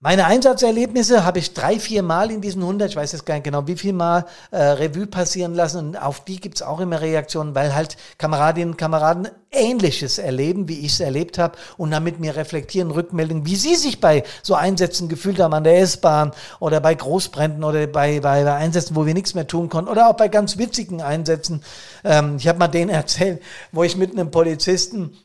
Meine 0.00 0.26
Einsatzerlebnisse 0.26 1.24
habe 1.24 1.40
ich 1.40 1.54
drei, 1.54 1.80
vier 1.80 2.04
Mal 2.04 2.30
in 2.30 2.40
diesen 2.40 2.62
100, 2.62 2.90
ich 2.90 2.94
weiß 2.94 3.10
jetzt 3.10 3.26
gar 3.26 3.34
nicht 3.34 3.42
genau, 3.42 3.66
wie 3.66 3.76
viel 3.76 3.92
Mal 3.92 4.26
äh, 4.52 4.62
Revue 4.62 5.08
passieren 5.08 5.54
lassen. 5.54 5.88
Und 5.88 5.96
auf 5.96 6.24
die 6.24 6.38
gibt 6.38 6.54
es 6.54 6.62
auch 6.62 6.78
immer 6.78 7.00
Reaktionen, 7.00 7.56
weil 7.56 7.74
halt 7.74 7.96
Kameradinnen 8.16 8.74
und 8.74 8.76
Kameraden 8.76 9.26
Ähnliches 9.50 10.18
erleben, 10.18 10.68
wie 10.68 10.78
ich 10.86 10.92
es 10.92 11.00
erlebt 11.00 11.36
habe 11.38 11.58
und 11.78 11.90
dann 11.90 12.04
mit 12.04 12.20
mir 12.20 12.36
reflektieren, 12.36 12.92
Rückmeldungen, 12.92 13.44
wie 13.44 13.56
sie 13.56 13.74
sich 13.74 14.00
bei 14.00 14.22
so 14.40 14.54
Einsätzen 14.54 15.08
gefühlt 15.08 15.40
haben 15.40 15.52
an 15.52 15.64
der 15.64 15.80
S-Bahn 15.80 16.30
oder 16.60 16.78
bei 16.78 16.94
Großbränden 16.94 17.64
oder 17.64 17.88
bei, 17.88 18.20
bei, 18.20 18.44
bei, 18.44 18.54
Einsätzen, 18.54 18.94
wo 18.94 19.04
wir 19.04 19.14
nichts 19.14 19.34
mehr 19.34 19.48
tun 19.48 19.68
konnten 19.68 19.90
oder 19.90 20.10
auch 20.10 20.16
bei 20.16 20.28
ganz 20.28 20.58
witzigen 20.58 21.02
Einsätzen. 21.02 21.64
Ähm, 22.04 22.36
ich 22.36 22.46
habe 22.46 22.60
mal 22.60 22.68
denen 22.68 22.90
erzählt, 22.90 23.42
wo 23.72 23.82
ich 23.82 23.96
mit 23.96 24.12
einem 24.12 24.30
Polizisten 24.30 25.16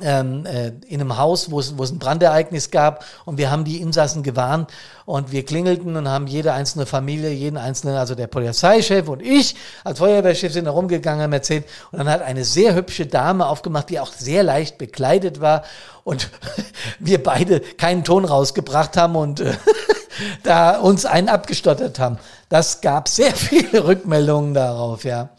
ähm, 0.00 0.44
äh, 0.44 0.72
in 0.88 1.00
einem 1.00 1.18
Haus, 1.18 1.50
wo 1.52 1.60
es, 1.60 1.78
wo 1.78 1.84
es 1.84 1.92
ein 1.92 2.00
Brandereignis 2.00 2.70
gab 2.70 3.04
und 3.24 3.38
wir 3.38 3.50
haben 3.50 3.64
die 3.64 3.80
Insassen 3.80 4.24
gewarnt 4.24 4.70
und 5.06 5.30
wir 5.30 5.44
klingelten 5.44 5.96
und 5.96 6.08
haben 6.08 6.26
jede 6.26 6.52
einzelne 6.52 6.84
Familie, 6.84 7.30
jeden 7.30 7.56
einzelnen, 7.56 7.96
also 7.96 8.16
der 8.16 8.26
Polizeichef 8.26 9.08
und 9.08 9.22
ich 9.22 9.54
als 9.84 10.00
Feuerwehrchef 10.00 10.52
sind 10.52 10.64
da 10.64 10.72
rumgegangen, 10.72 11.22
haben 11.22 11.32
erzählt 11.32 11.64
und 11.92 11.98
dann 11.98 12.08
hat 12.08 12.22
eine 12.22 12.44
sehr 12.44 12.74
hübsche 12.74 13.06
Dame 13.06 13.46
aufgemacht, 13.46 13.88
die 13.88 14.00
auch 14.00 14.12
sehr 14.12 14.42
leicht 14.42 14.78
bekleidet 14.78 15.40
war 15.40 15.62
und 16.02 16.28
wir 16.98 17.22
beide 17.22 17.60
keinen 17.60 18.02
Ton 18.02 18.24
rausgebracht 18.24 18.96
haben 18.96 19.14
und 19.14 19.40
äh, 19.40 19.52
da 20.42 20.78
uns 20.78 21.06
einen 21.06 21.28
abgestottert 21.28 22.00
haben. 22.00 22.18
Das 22.48 22.80
gab 22.80 23.08
sehr 23.08 23.32
viele 23.34 23.86
Rückmeldungen 23.86 24.54
darauf, 24.54 25.04
ja. 25.04 25.30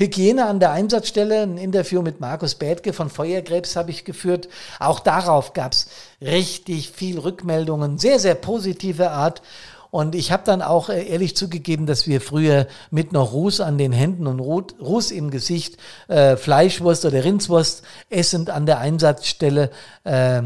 Hygiene 0.00 0.46
an 0.46 0.60
der 0.60 0.72
Einsatzstelle, 0.72 1.42
ein 1.42 1.58
Interview 1.58 2.00
mit 2.00 2.20
Markus 2.20 2.54
Bädke 2.54 2.94
von 2.94 3.10
Feuerkrebs 3.10 3.76
habe 3.76 3.90
ich 3.90 4.06
geführt. 4.06 4.48
Auch 4.78 4.98
darauf 4.98 5.52
gab 5.52 5.72
es 5.72 5.88
richtig 6.22 6.88
viel 6.88 7.18
Rückmeldungen, 7.18 7.98
sehr, 7.98 8.18
sehr 8.18 8.34
positive 8.34 9.10
Art. 9.10 9.42
Und 9.90 10.14
ich 10.14 10.32
habe 10.32 10.42
dann 10.46 10.62
auch 10.62 10.88
äh, 10.88 11.06
ehrlich 11.06 11.36
zugegeben, 11.36 11.84
dass 11.84 12.06
wir 12.06 12.22
früher 12.22 12.66
mit 12.90 13.12
noch 13.12 13.34
Ruß 13.34 13.60
an 13.60 13.76
den 13.76 13.92
Händen 13.92 14.26
und 14.26 14.40
Ruß 14.40 15.10
im 15.10 15.30
Gesicht 15.30 15.76
äh, 16.08 16.38
Fleischwurst 16.38 17.04
oder 17.04 17.22
Rindswurst 17.22 17.82
essend 18.08 18.48
an 18.48 18.64
der 18.64 18.78
Einsatzstelle 18.78 19.70
äh, 20.04 20.42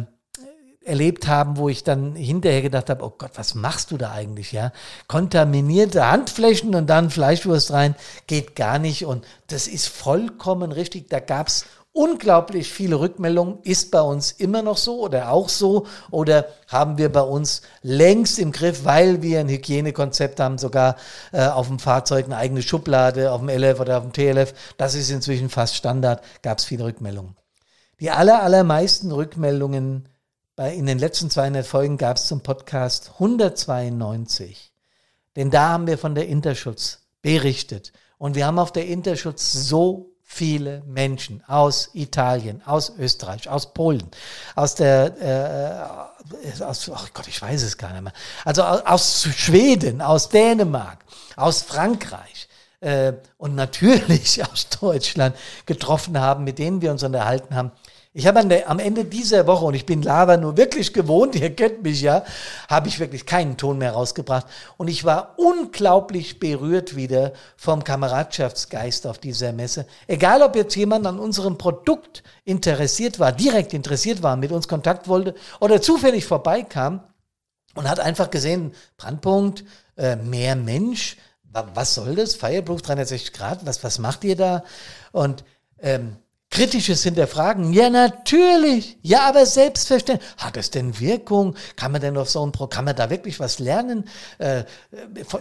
erlebt 0.85 1.27
haben, 1.27 1.57
wo 1.57 1.69
ich 1.69 1.85
dann 1.85 2.15
hinterher 2.15 2.63
gedacht 2.63 2.91
habe, 2.91 3.05
oh 3.05 3.13
Gott, 3.17 3.33
was 3.35 3.55
machst 3.55 3.91
du 3.91 3.97
da 3.97 4.13
eigentlich, 4.13 4.53
ja? 4.53 4.73
Kontaminierte 5.09 6.07
Handflächen 6.07 6.75
und 6.75 6.89
dann 6.89 7.11
Fleischwurst 7.11 7.73
rein, 7.73 7.95
geht 8.27 8.55
gar 8.57 8.79
nicht 8.79 9.05
und 9.05 9.27
das 9.47 9.67
ist 9.67 9.89
vollkommen 9.89 10.73
richtig. 10.73 11.09
Da 11.09 11.21
gab's 11.21 11.67
unglaublich 11.95 12.71
viele 12.71 13.01
Rückmeldungen. 13.01 13.59
Ist 13.63 13.91
bei 13.91 14.03
uns 14.03 14.33
immer 14.33 14.63
noch 14.63 14.77
so 14.77 15.01
oder 15.01 15.31
auch 15.31 15.49
so 15.49 15.87
oder 16.11 16.49
haben 16.69 16.99
wir 16.99 17.11
bei 17.11 17.23
uns 17.23 17.63
längst 17.83 18.39
im 18.39 18.53
Griff, 18.53 18.85
weil 18.85 19.23
wir 19.23 19.41
ein 19.41 19.49
Hygienekonzept 19.49 20.41
haben, 20.41 20.59
sogar 20.59 20.97
äh, 21.33 21.47
auf 21.47 21.69
dem 21.69 21.79
Fahrzeug 21.79 22.27
eine 22.27 22.37
eigene 22.37 22.63
Schublade, 22.63 23.33
auf 23.33 23.41
dem 23.41 23.49
LF 23.49 23.81
oder 23.81 23.99
auf 23.99 24.03
dem 24.03 24.13
TLF. 24.13 24.53
Das 24.77 24.95
ist 24.95 25.11
inzwischen 25.11 25.49
fast 25.49 25.77
Standard. 25.77 26.23
Gab's 26.43 26.65
viele 26.65 26.85
Rückmeldungen. 26.85 27.37
Die 28.01 28.11
aller, 28.11 28.43
allermeisten 28.43 29.13
Rückmeldungen 29.13 30.09
bei, 30.57 30.75
in 30.75 30.87
den 30.87 30.99
letzten 30.99 31.31
200 31.31 31.67
Folgen 31.67 31.97
gab 31.99 32.17
es 32.17 32.27
zum 32.27 32.41
Podcast 32.41 33.13
192. 33.15 34.73
Denn 35.37 35.51
da 35.51 35.71
haben 35.71 35.87
wir 35.87 35.99
von 35.99 36.15
der 36.15 36.29
Interschutz 36.29 37.01
berichtet. 37.23 37.93
Und 38.19 38.37
wir 38.37 38.47
haben 38.47 38.59
auf 38.59 38.73
der 38.73 38.87
Interschutz 38.87 39.53
so 39.53 40.15
viele 40.23 40.83
Menschen 40.87 41.43
aus 41.47 41.91
Italien, 41.93 42.63
aus 42.65 42.93
Österreich, 42.99 43.49
aus 43.49 43.75
Polen, 43.75 44.09
aus 44.55 44.75
der, 44.75 46.09
äh, 46.59 46.63
aus, 46.65 46.89
oh 46.89 46.97
Gott, 47.13 47.29
ich 47.29 47.41
weiß 47.41 47.63
es 47.63 47.77
gar 47.77 47.93
nicht 47.93 48.03
mehr, 48.03 48.13
also 48.45 48.63
aus 48.63 49.29
Schweden, 49.37 50.01
aus 50.01 50.31
Dänemark, 50.31 51.05
aus 51.37 51.63
Frankreich 51.63 52.49
äh, 52.81 53.13
und 53.37 53.55
natürlich 53.55 54.43
aus 54.53 54.69
Deutschland 54.81 55.37
getroffen 55.67 56.19
haben, 56.19 56.45
mit 56.45 56.59
denen 56.59 56.81
wir 56.81 56.91
uns 56.91 57.03
unterhalten 57.03 57.55
haben. 57.55 57.73
Ich 58.17 58.29
habe 58.29 58.39
am 58.67 58.79
Ende 58.79 59.05
dieser 59.05 59.49
Woche, 59.49 59.65
und 59.65 59.75
ich 59.75 59.87
bin 59.87 60.01
Lava 60.01 60.37
nur 60.37 60.57
wirklich 60.57 60.93
gewohnt, 60.93 61.35
ihr 61.41 61.53
kennt 61.55 61.83
mich 61.83 62.01
ja, 62.01 62.25
habe 62.69 62.87
ich 62.87 63.01
wirklich 63.01 63.27
keinen 63.27 63.57
Ton 63.57 63.77
mehr 63.79 63.91
rausgebracht. 63.91 64.47
Und 64.77 64.87
ich 64.87 65.05
war 65.05 65.35
unglaublich 65.37 66.39
berührt 66.39 66.95
wieder 66.95 67.33
vom 67.57 67.83
Kameradschaftsgeist 67.83 69.09
auf 69.09 69.19
dieser 69.19 69.53
Messe. 69.53 69.87
Egal, 70.07 70.43
ob 70.43 70.55
jetzt 70.55 70.77
jemand 70.77 71.09
an 71.09 71.19
unserem 71.19 71.59
Produkt 71.59 72.23
interessiert 72.45 73.19
war, 73.19 73.33
direkt 73.33 73.75
interessiert 73.75 74.23
war, 74.23 74.37
mit 74.37 74.53
uns 74.53 74.69
Kontakt 74.69 75.09
wollte 75.09 75.35
oder 75.59 75.83
zufällig 75.83 76.25
vorbeikam 76.25 77.03
und 77.75 77.91
hat 77.91 77.99
einfach 77.99 78.31
gesehen, 78.31 78.75
Brandpunkt, 78.97 79.65
äh, 79.97 80.15
mehr 80.15 80.55
Mensch, 80.55 81.17
was 81.75 81.95
soll 81.95 82.15
das? 82.15 82.37
Fireproof 82.37 82.83
360 82.83 83.33
Grad, 83.33 83.67
was, 83.67 83.83
was 83.83 83.99
macht 83.99 84.23
ihr 84.23 84.37
da? 84.37 84.63
Und 85.11 85.45
ähm, 85.81 86.17
kritisches 86.55 87.03
Hinterfragen. 87.03 87.73
Ja, 87.73 87.91
natürlich. 87.91 88.97
Ja, 89.03 89.29
aber 89.29 89.45
selbstverständlich. 89.45 90.31
Hat 90.37 90.57
es 90.57 90.71
denn 90.71 91.01
Wirkung? 91.01 91.57
Kann 91.75 91.91
man 91.91 92.01
denn 92.01 92.17
auf 92.17 92.31
so 92.31 92.47
ein 92.47 92.53
Pro, 92.53 92.69
kann 92.69 92.85
man 92.85 92.95
da 92.95 93.11
wirklich 93.11 93.41
was 93.41 93.59
lernen? 93.59 94.05
Äh, 94.39 94.63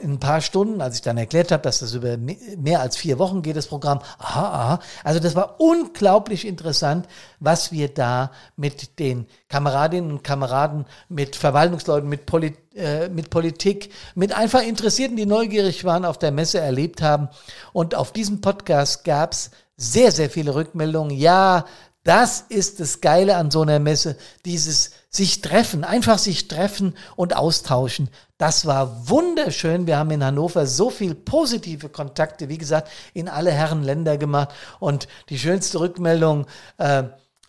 in 0.01 0.13
ein 0.13 0.19
paar 0.19 0.41
Stunden, 0.41 0.81
als 0.81 0.95
ich 0.95 1.01
dann 1.03 1.17
erklärt 1.17 1.51
habe, 1.51 1.61
dass 1.61 1.79
das 1.79 1.93
über 1.93 2.17
mehr 2.17 2.81
als 2.81 2.97
vier 2.97 3.19
Wochen 3.19 3.43
geht, 3.43 3.55
das 3.55 3.67
Programm. 3.67 3.99
Aha, 4.17 4.47
aha. 4.47 4.79
Also 5.03 5.19
das 5.19 5.35
war 5.35 5.61
unglaublich 5.61 6.47
interessant, 6.47 7.07
was 7.39 7.71
wir 7.71 7.89
da 7.89 8.31
mit 8.55 8.97
den 8.97 9.27
Kameradinnen 9.49 10.09
und 10.09 10.23
Kameraden, 10.23 10.85
mit 11.09 11.35
Verwaltungsleuten, 11.35 12.09
mit 12.09 12.25
Politik, 12.25 12.57
äh, 12.75 13.07
mit 13.09 13.29
Politik, 13.29 13.91
mit 14.15 14.35
einfach 14.35 14.63
Interessierten, 14.63 15.15
die 15.15 15.27
neugierig 15.27 15.85
waren, 15.85 16.05
auf 16.05 16.17
der 16.17 16.31
Messe 16.31 16.59
erlebt 16.59 17.03
haben. 17.03 17.29
Und 17.71 17.93
auf 17.93 18.11
diesem 18.11 18.41
Podcast 18.41 19.03
gab's 19.03 19.51
sehr, 19.77 20.11
sehr 20.11 20.29
viele 20.29 20.55
Rückmeldungen. 20.55 21.17
Ja, 21.17 21.65
das 22.03 22.41
ist 22.49 22.81
das 22.81 22.99
Geile 22.99 23.37
an 23.37 23.49
so 23.49 23.61
einer 23.61 23.79
Messe, 23.79 24.17
dieses 24.43 24.91
sich 25.09 25.41
treffen, 25.41 25.85
einfach 25.85 26.17
sich 26.17 26.49
treffen 26.49 26.95
und 27.15 27.35
austauschen. 27.35 28.09
Das 28.37 28.65
war 28.65 29.09
wunderschön. 29.09 29.87
Wir 29.87 29.97
haben 29.97 30.11
in 30.11 30.23
Hannover 30.23 30.65
so 30.65 30.89
viel 30.89 31.15
positive 31.15 31.87
Kontakte, 31.87 32.49
wie 32.49 32.57
gesagt, 32.57 32.89
in 33.13 33.29
alle 33.29 33.51
Herren 33.51 33.83
Länder 33.83 34.17
gemacht. 34.17 34.49
Und 34.79 35.07
die 35.29 35.39
schönste 35.39 35.79
Rückmeldung, 35.79 36.45
äh, 36.77 37.03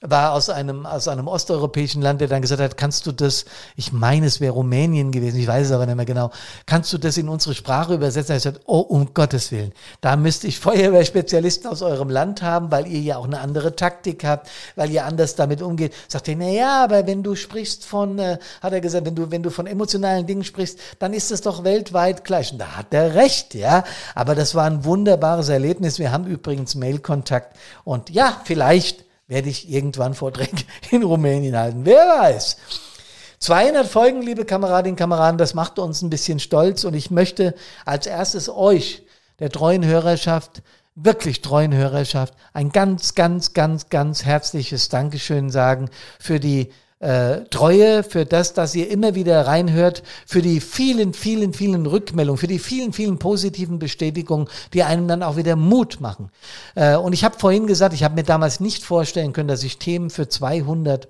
war 0.07 0.33
aus 0.33 0.51
einem, 0.51 0.85
aus 0.85 1.09
einem 1.09 1.29
osteuropäischen 1.29 2.03
Land, 2.03 2.21
der 2.21 2.29
dann 2.29 2.43
gesagt 2.43 2.61
hat, 2.61 2.77
kannst 2.77 3.07
du 3.07 3.13
das, 3.13 3.47
ich 3.75 3.93
meine, 3.93 4.27
es 4.27 4.41
wäre 4.41 4.53
Rumänien 4.53 5.13
gewesen, 5.13 5.41
ich 5.41 5.47
weiß 5.47 5.67
es 5.67 5.73
aber 5.73 5.87
nicht 5.87 5.97
mehr 5.97 6.05
genau, 6.05 6.31
kannst 6.67 6.93
du 6.93 6.99
das 6.99 7.17
in 7.17 7.29
unsere 7.29 7.55
Sprache 7.55 7.95
übersetzen? 7.95 8.37
Ich 8.37 8.43
gesagt, 8.43 8.61
oh, 8.67 8.81
um 8.81 9.15
Gottes 9.15 9.51
Willen, 9.51 9.73
da 10.03 10.17
müsste 10.17 10.47
ich 10.47 10.61
Feuerwehrspezialisten 10.61 11.71
aus 11.71 11.81
eurem 11.81 12.11
Land 12.11 12.43
haben, 12.43 12.71
weil 12.71 12.87
ihr 12.87 13.01
ja 13.01 13.17
auch 13.17 13.25
eine 13.25 13.41
andere 13.41 13.77
Taktik 13.77 14.25
habt, 14.25 14.51
weil 14.77 14.91
ihr 14.91 15.07
anders 15.07 15.37
damit 15.37 15.63
umgeht. 15.63 15.95
Sagt 16.09 16.29
er, 16.29 16.37
na 16.37 16.49
ja, 16.49 16.85
aber 16.85 17.07
wenn 17.07 17.23
du 17.23 17.35
sprichst 17.35 17.87
von, 17.87 18.19
äh, 18.19 18.39
hat 18.61 18.73
er 18.73 18.81
gesagt, 18.81 19.07
wenn 19.07 19.15
du, 19.15 19.31
wenn 19.31 19.43
du 19.43 19.51
von 19.51 19.67
emotionalen 19.67 20.27
Dingen 20.27 20.45
sprichst, 20.45 20.79
dann 20.99 21.15
ist 21.15 21.33
es 21.33 21.41
doch 21.41 21.65
weltweit 21.65 22.25
gleich. 22.25 22.53
Und 22.53 22.59
da 22.59 22.77
hat 22.77 22.93
er 22.93 23.15
recht, 23.15 23.55
ja. 23.55 23.85
Aber 24.15 24.35
das 24.35 24.55
war 24.55 24.67
ein 24.67 24.85
wunderbares 24.85 25.49
Erlebnis. 25.49 25.99
Wir 25.99 26.13
haben 26.13 26.27
übrigens 26.27 26.75
Mailkontakt 26.75 27.57
und 27.85 28.11
ja, 28.11 28.41
vielleicht 28.45 29.05
werde 29.27 29.49
ich 29.49 29.71
irgendwann 29.71 30.15
Vorträge 30.15 30.65
in 30.91 31.03
Rumänien 31.03 31.57
halten. 31.57 31.85
Wer 31.85 32.07
weiß. 32.07 32.57
200 33.39 33.87
Folgen, 33.87 34.23
liebe 34.23 34.45
Kameradinnen 34.45 34.95
und 34.95 34.99
Kameraden, 34.99 35.39
das 35.39 35.55
macht 35.55 35.79
uns 35.79 36.03
ein 36.03 36.11
bisschen 36.11 36.39
stolz 36.39 36.85
und 36.85 36.95
ich 36.95 37.11
möchte 37.11 37.55
als 37.85 38.07
erstes 38.07 38.49
euch, 38.49 39.03
der 39.39 39.51
treuen 39.51 39.85
Hörerschaft, 39.85 40.63
wirklich 40.95 41.43
treuen 41.43 41.75
Hörerschaft, 41.75 42.35
ein 42.53 42.71
ganz, 42.71 43.15
ganz, 43.15 43.53
ganz, 43.53 43.89
ganz 43.91 44.25
herzliches 44.25 44.89
Dankeschön 44.89 45.51
sagen 45.51 45.91
für 46.19 46.41
die 46.41 46.73
äh, 47.01 47.45
Treue, 47.51 48.03
für 48.03 48.25
das, 48.25 48.55
dass 48.55 48.75
ihr 48.75 48.91
immer 48.91 49.15
wieder 49.15 49.47
reinhört, 49.47 50.03
für 50.27 50.43
die 50.43 50.61
vielen, 50.61 51.13
vielen, 51.13 51.53
vielen 51.53 51.87
Rückmeldungen, 51.87 52.39
für 52.39 52.47
die 52.47 52.59
vielen, 52.59 52.93
vielen 52.93 53.19
positiven 53.19 53.79
Bestätigungen, 53.79 54.49
die 54.73 54.85
einem 54.85 55.09
dann 55.09 55.23
auch 55.23 55.37
wieder 55.37 55.57
Mut 55.57 56.01
machen. 56.01 56.31
Äh, 56.75 56.97
und 56.97 57.13
ich 57.13 57.25
habe 57.25 57.39
vorhin 57.39 57.67
gesagt, 57.67 57.95
ich 57.95 58.05
habe 58.05 58.15
mir 58.15 58.23
damals 58.23 58.61
nicht 58.61 58.85
vorstellen 58.85 59.33
können, 59.33 59.49
dass 59.49 59.65
ich 59.65 59.79
Themen 59.79 60.11
für 60.11 60.29
200 60.29 61.09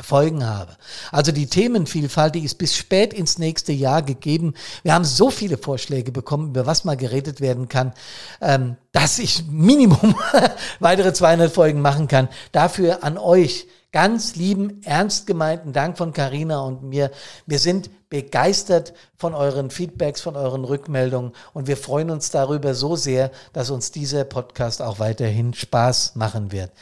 Folgen 0.00 0.46
habe. 0.46 0.76
Also 1.10 1.32
die 1.32 1.46
Themenvielfalt, 1.46 2.34
die 2.34 2.44
ist 2.44 2.54
bis 2.54 2.74
spät 2.76 3.12
ins 3.12 3.38
nächste 3.38 3.72
Jahr 3.72 4.02
gegeben. 4.02 4.54
Wir 4.82 4.94
haben 4.94 5.04
so 5.04 5.30
viele 5.30 5.58
Vorschläge 5.58 6.12
bekommen, 6.12 6.48
über 6.50 6.64
was 6.64 6.84
mal 6.84 6.96
geredet 6.96 7.40
werden 7.42 7.68
kann, 7.68 7.92
ähm, 8.40 8.76
dass 8.92 9.18
ich 9.18 9.44
Minimum 9.50 10.14
weitere 10.80 11.12
200 11.12 11.52
Folgen 11.52 11.82
machen 11.82 12.08
kann. 12.08 12.28
Dafür 12.52 13.04
an 13.04 13.18
euch 13.18 13.66
ganz 13.92 14.36
lieben, 14.36 14.80
ernst 14.84 15.26
gemeinten 15.26 15.72
Dank 15.72 15.98
von 15.98 16.12
Carina 16.12 16.62
und 16.62 16.82
mir. 16.82 17.10
Wir 17.46 17.58
sind 17.58 17.90
begeistert 18.08 18.94
von 19.16 19.34
euren 19.34 19.70
Feedbacks, 19.70 20.20
von 20.20 20.36
euren 20.36 20.64
Rückmeldungen 20.64 21.32
und 21.52 21.66
wir 21.66 21.76
freuen 21.76 22.10
uns 22.10 22.30
darüber 22.30 22.74
so 22.74 22.96
sehr, 22.96 23.30
dass 23.52 23.70
uns 23.70 23.90
dieser 23.90 24.24
Podcast 24.24 24.82
auch 24.82 24.98
weiterhin 24.98 25.54
Spaß 25.54 26.16
machen 26.16 26.52
wird. 26.52 26.72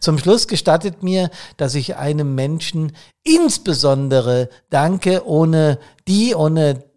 Zum 0.00 0.18
Schluss 0.18 0.46
gestattet 0.46 1.02
mir, 1.02 1.30
dass 1.56 1.74
ich 1.74 1.96
einem 1.96 2.34
Menschen 2.34 2.92
insbesondere 3.24 4.48
danke, 4.70 5.26
ohne 5.26 5.78
die, 6.06 6.34
ohne 6.34 6.87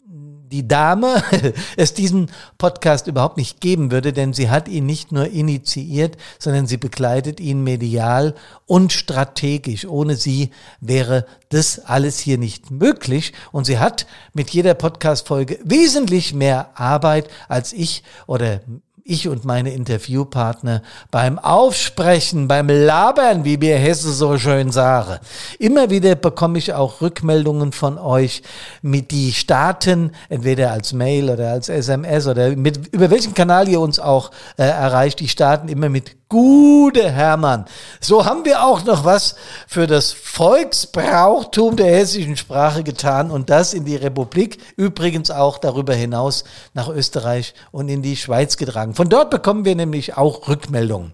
die 0.52 0.68
Dame 0.68 1.24
es 1.78 1.94
diesen 1.94 2.30
Podcast 2.58 3.08
überhaupt 3.08 3.38
nicht 3.38 3.62
geben 3.62 3.92
würde, 3.92 4.14
denn 4.14 4.34
sie 4.34 4.50
hat 4.50 4.68
ihn 4.68 4.86
nicht 4.86 5.12
nur 5.12 5.28
initiiert, 5.28 6.18
sondern 6.40 6.68
sie 6.68 6.78
begleitet 6.78 7.40
ihn 7.40 7.64
medial 7.64 8.36
und 8.66 8.94
strategisch. 8.94 9.86
Ohne 9.86 10.16
sie 10.16 10.52
wäre 10.80 11.26
das 11.50 11.80
alles 11.80 12.20
hier 12.20 12.38
nicht 12.38 12.72
möglich 12.72 13.34
und 13.52 13.66
sie 13.66 13.80
hat 13.80 14.06
mit 14.34 14.50
jeder 14.52 14.74
Podcast-Folge 14.74 15.60
wesentlich 15.64 16.34
mehr 16.34 16.70
Arbeit 16.76 17.30
als 17.48 17.74
ich 17.74 18.04
oder 18.28 18.62
ich 19.04 19.28
und 19.28 19.46
meine 19.46 19.74
Interviewpartner 19.74 20.82
beim 21.10 21.40
Aufsprechen, 21.40 22.48
beim 22.48 22.68
Labern, 22.70 23.46
wie 23.46 23.62
wir 23.62 23.78
Hesse 23.78 24.12
so 24.12 24.38
schön 24.38 24.72
sagen. 24.72 25.20
Immer 25.60 25.90
wieder 25.90 26.16
bekomme 26.16 26.58
ich 26.58 26.74
auch 26.74 27.02
Rückmeldungen 27.02 27.72
von 27.72 27.98
euch, 27.98 28.44
mit 28.82 29.12
die 29.12 29.34
starten, 29.34 30.12
entweder 30.30 30.72
als 30.72 30.94
Mail 30.94 31.30
oder 31.30 31.52
als 31.52 31.70
SMS 31.70 32.28
oder 32.28 32.56
mit, 32.56 32.94
über 32.94 33.10
welchen 33.10 33.34
Kanal 33.34 33.68
ihr 33.68 33.80
uns 33.80 34.00
auch 34.00 34.32
äh, 34.58 34.64
erreicht, 34.64 35.20
die 35.20 35.28
starten 35.28 35.68
immer 35.68 35.90
mit 35.90 36.21
Gute 36.32 37.12
Hermann. 37.12 37.66
So 38.00 38.24
haben 38.24 38.46
wir 38.46 38.64
auch 38.64 38.86
noch 38.86 39.04
was 39.04 39.36
für 39.68 39.86
das 39.86 40.14
Volksbrauchtum 40.14 41.76
der 41.76 41.88
hessischen 41.88 42.38
Sprache 42.38 42.84
getan 42.84 43.32
und 43.32 43.50
das 43.50 43.74
in 43.74 43.84
die 43.84 43.98
Republik, 43.98 44.58
übrigens 44.78 45.30
auch 45.30 45.58
darüber 45.58 45.94
hinaus 45.94 46.46
nach 46.74 46.88
Österreich 46.88 47.54
und 47.72 47.90
in 47.90 48.02
die 48.02 48.16
Schweiz 48.16 48.56
getragen. 48.56 48.96
Von 48.96 49.10
dort 49.10 49.30
bekommen 49.30 49.66
wir 49.66 49.76
nämlich 49.76 50.16
auch 50.16 50.48
Rückmeldungen. 50.48 51.12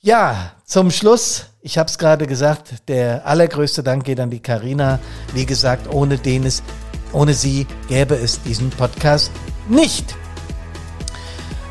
Ja, 0.00 0.54
zum 0.64 0.90
Schluss, 0.90 1.44
ich 1.60 1.78
habe 1.78 1.88
es 1.88 1.96
gerade 1.96 2.26
gesagt, 2.26 2.88
der 2.88 3.24
allergrößte 3.28 3.84
Dank 3.84 4.02
geht 4.02 4.18
an 4.18 4.30
die 4.30 4.40
Karina. 4.40 4.98
Wie 5.34 5.46
gesagt, 5.46 5.86
ohne 5.94 6.18
den 6.18 6.46
es, 6.46 6.64
ohne 7.12 7.32
sie 7.32 7.64
gäbe 7.86 8.16
es 8.16 8.42
diesen 8.42 8.70
Podcast 8.70 9.30
nicht. 9.68 10.16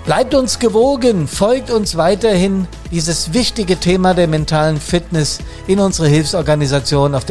Bleibt 0.09 0.33
uns 0.33 0.57
gewogen, 0.57 1.27
folgt 1.27 1.69
uns 1.69 1.95
weiterhin, 1.95 2.67
dieses 2.91 3.31
wichtige 3.31 3.79
Thema 3.79 4.15
der 4.15 4.27
mentalen 4.27 4.79
Fitness 4.79 5.37
in 5.67 5.79
unsere 5.79 6.07
Hilfsorganisation 6.07 7.13
auf, 7.13 7.25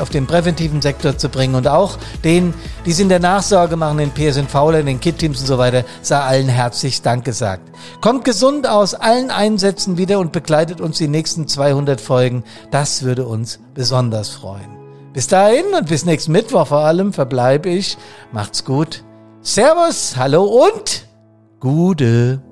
auf 0.00 0.10
den 0.10 0.26
präventiven 0.26 0.82
Sektor 0.82 1.16
zu 1.16 1.28
bringen 1.28 1.54
und 1.54 1.68
auch 1.68 1.98
denen, 2.24 2.52
die 2.84 2.90
es 2.90 2.98
in 2.98 3.08
der 3.08 3.20
Nachsorge 3.20 3.76
machen, 3.76 3.98
den 3.98 4.10
PSNV, 4.10 4.72
den 4.72 4.98
KIT-Teams 4.98 5.38
und 5.38 5.46
so 5.46 5.56
weiter, 5.56 5.84
sei 6.02 6.18
allen 6.18 6.48
herzlich 6.48 7.00
Dank 7.00 7.24
gesagt. 7.24 7.62
Kommt 8.00 8.24
gesund 8.24 8.68
aus 8.68 8.94
allen 8.94 9.30
Einsätzen 9.30 9.96
wieder 9.96 10.18
und 10.18 10.32
begleitet 10.32 10.80
uns 10.80 10.98
die 10.98 11.06
nächsten 11.06 11.46
200 11.46 12.00
Folgen. 12.00 12.42
Das 12.72 13.04
würde 13.04 13.24
uns 13.24 13.60
besonders 13.72 14.30
freuen. 14.30 14.76
Bis 15.12 15.28
dahin 15.28 15.66
und 15.78 15.86
bis 15.86 16.04
nächsten 16.04 16.32
Mittwoch 16.32 16.66
vor 16.66 16.80
allem 16.80 17.12
verbleibe 17.12 17.68
ich. 17.68 17.96
Macht's 18.32 18.64
gut. 18.64 19.04
Servus, 19.42 20.16
hallo 20.16 20.42
und 20.42 21.05
Gude. 21.60 22.45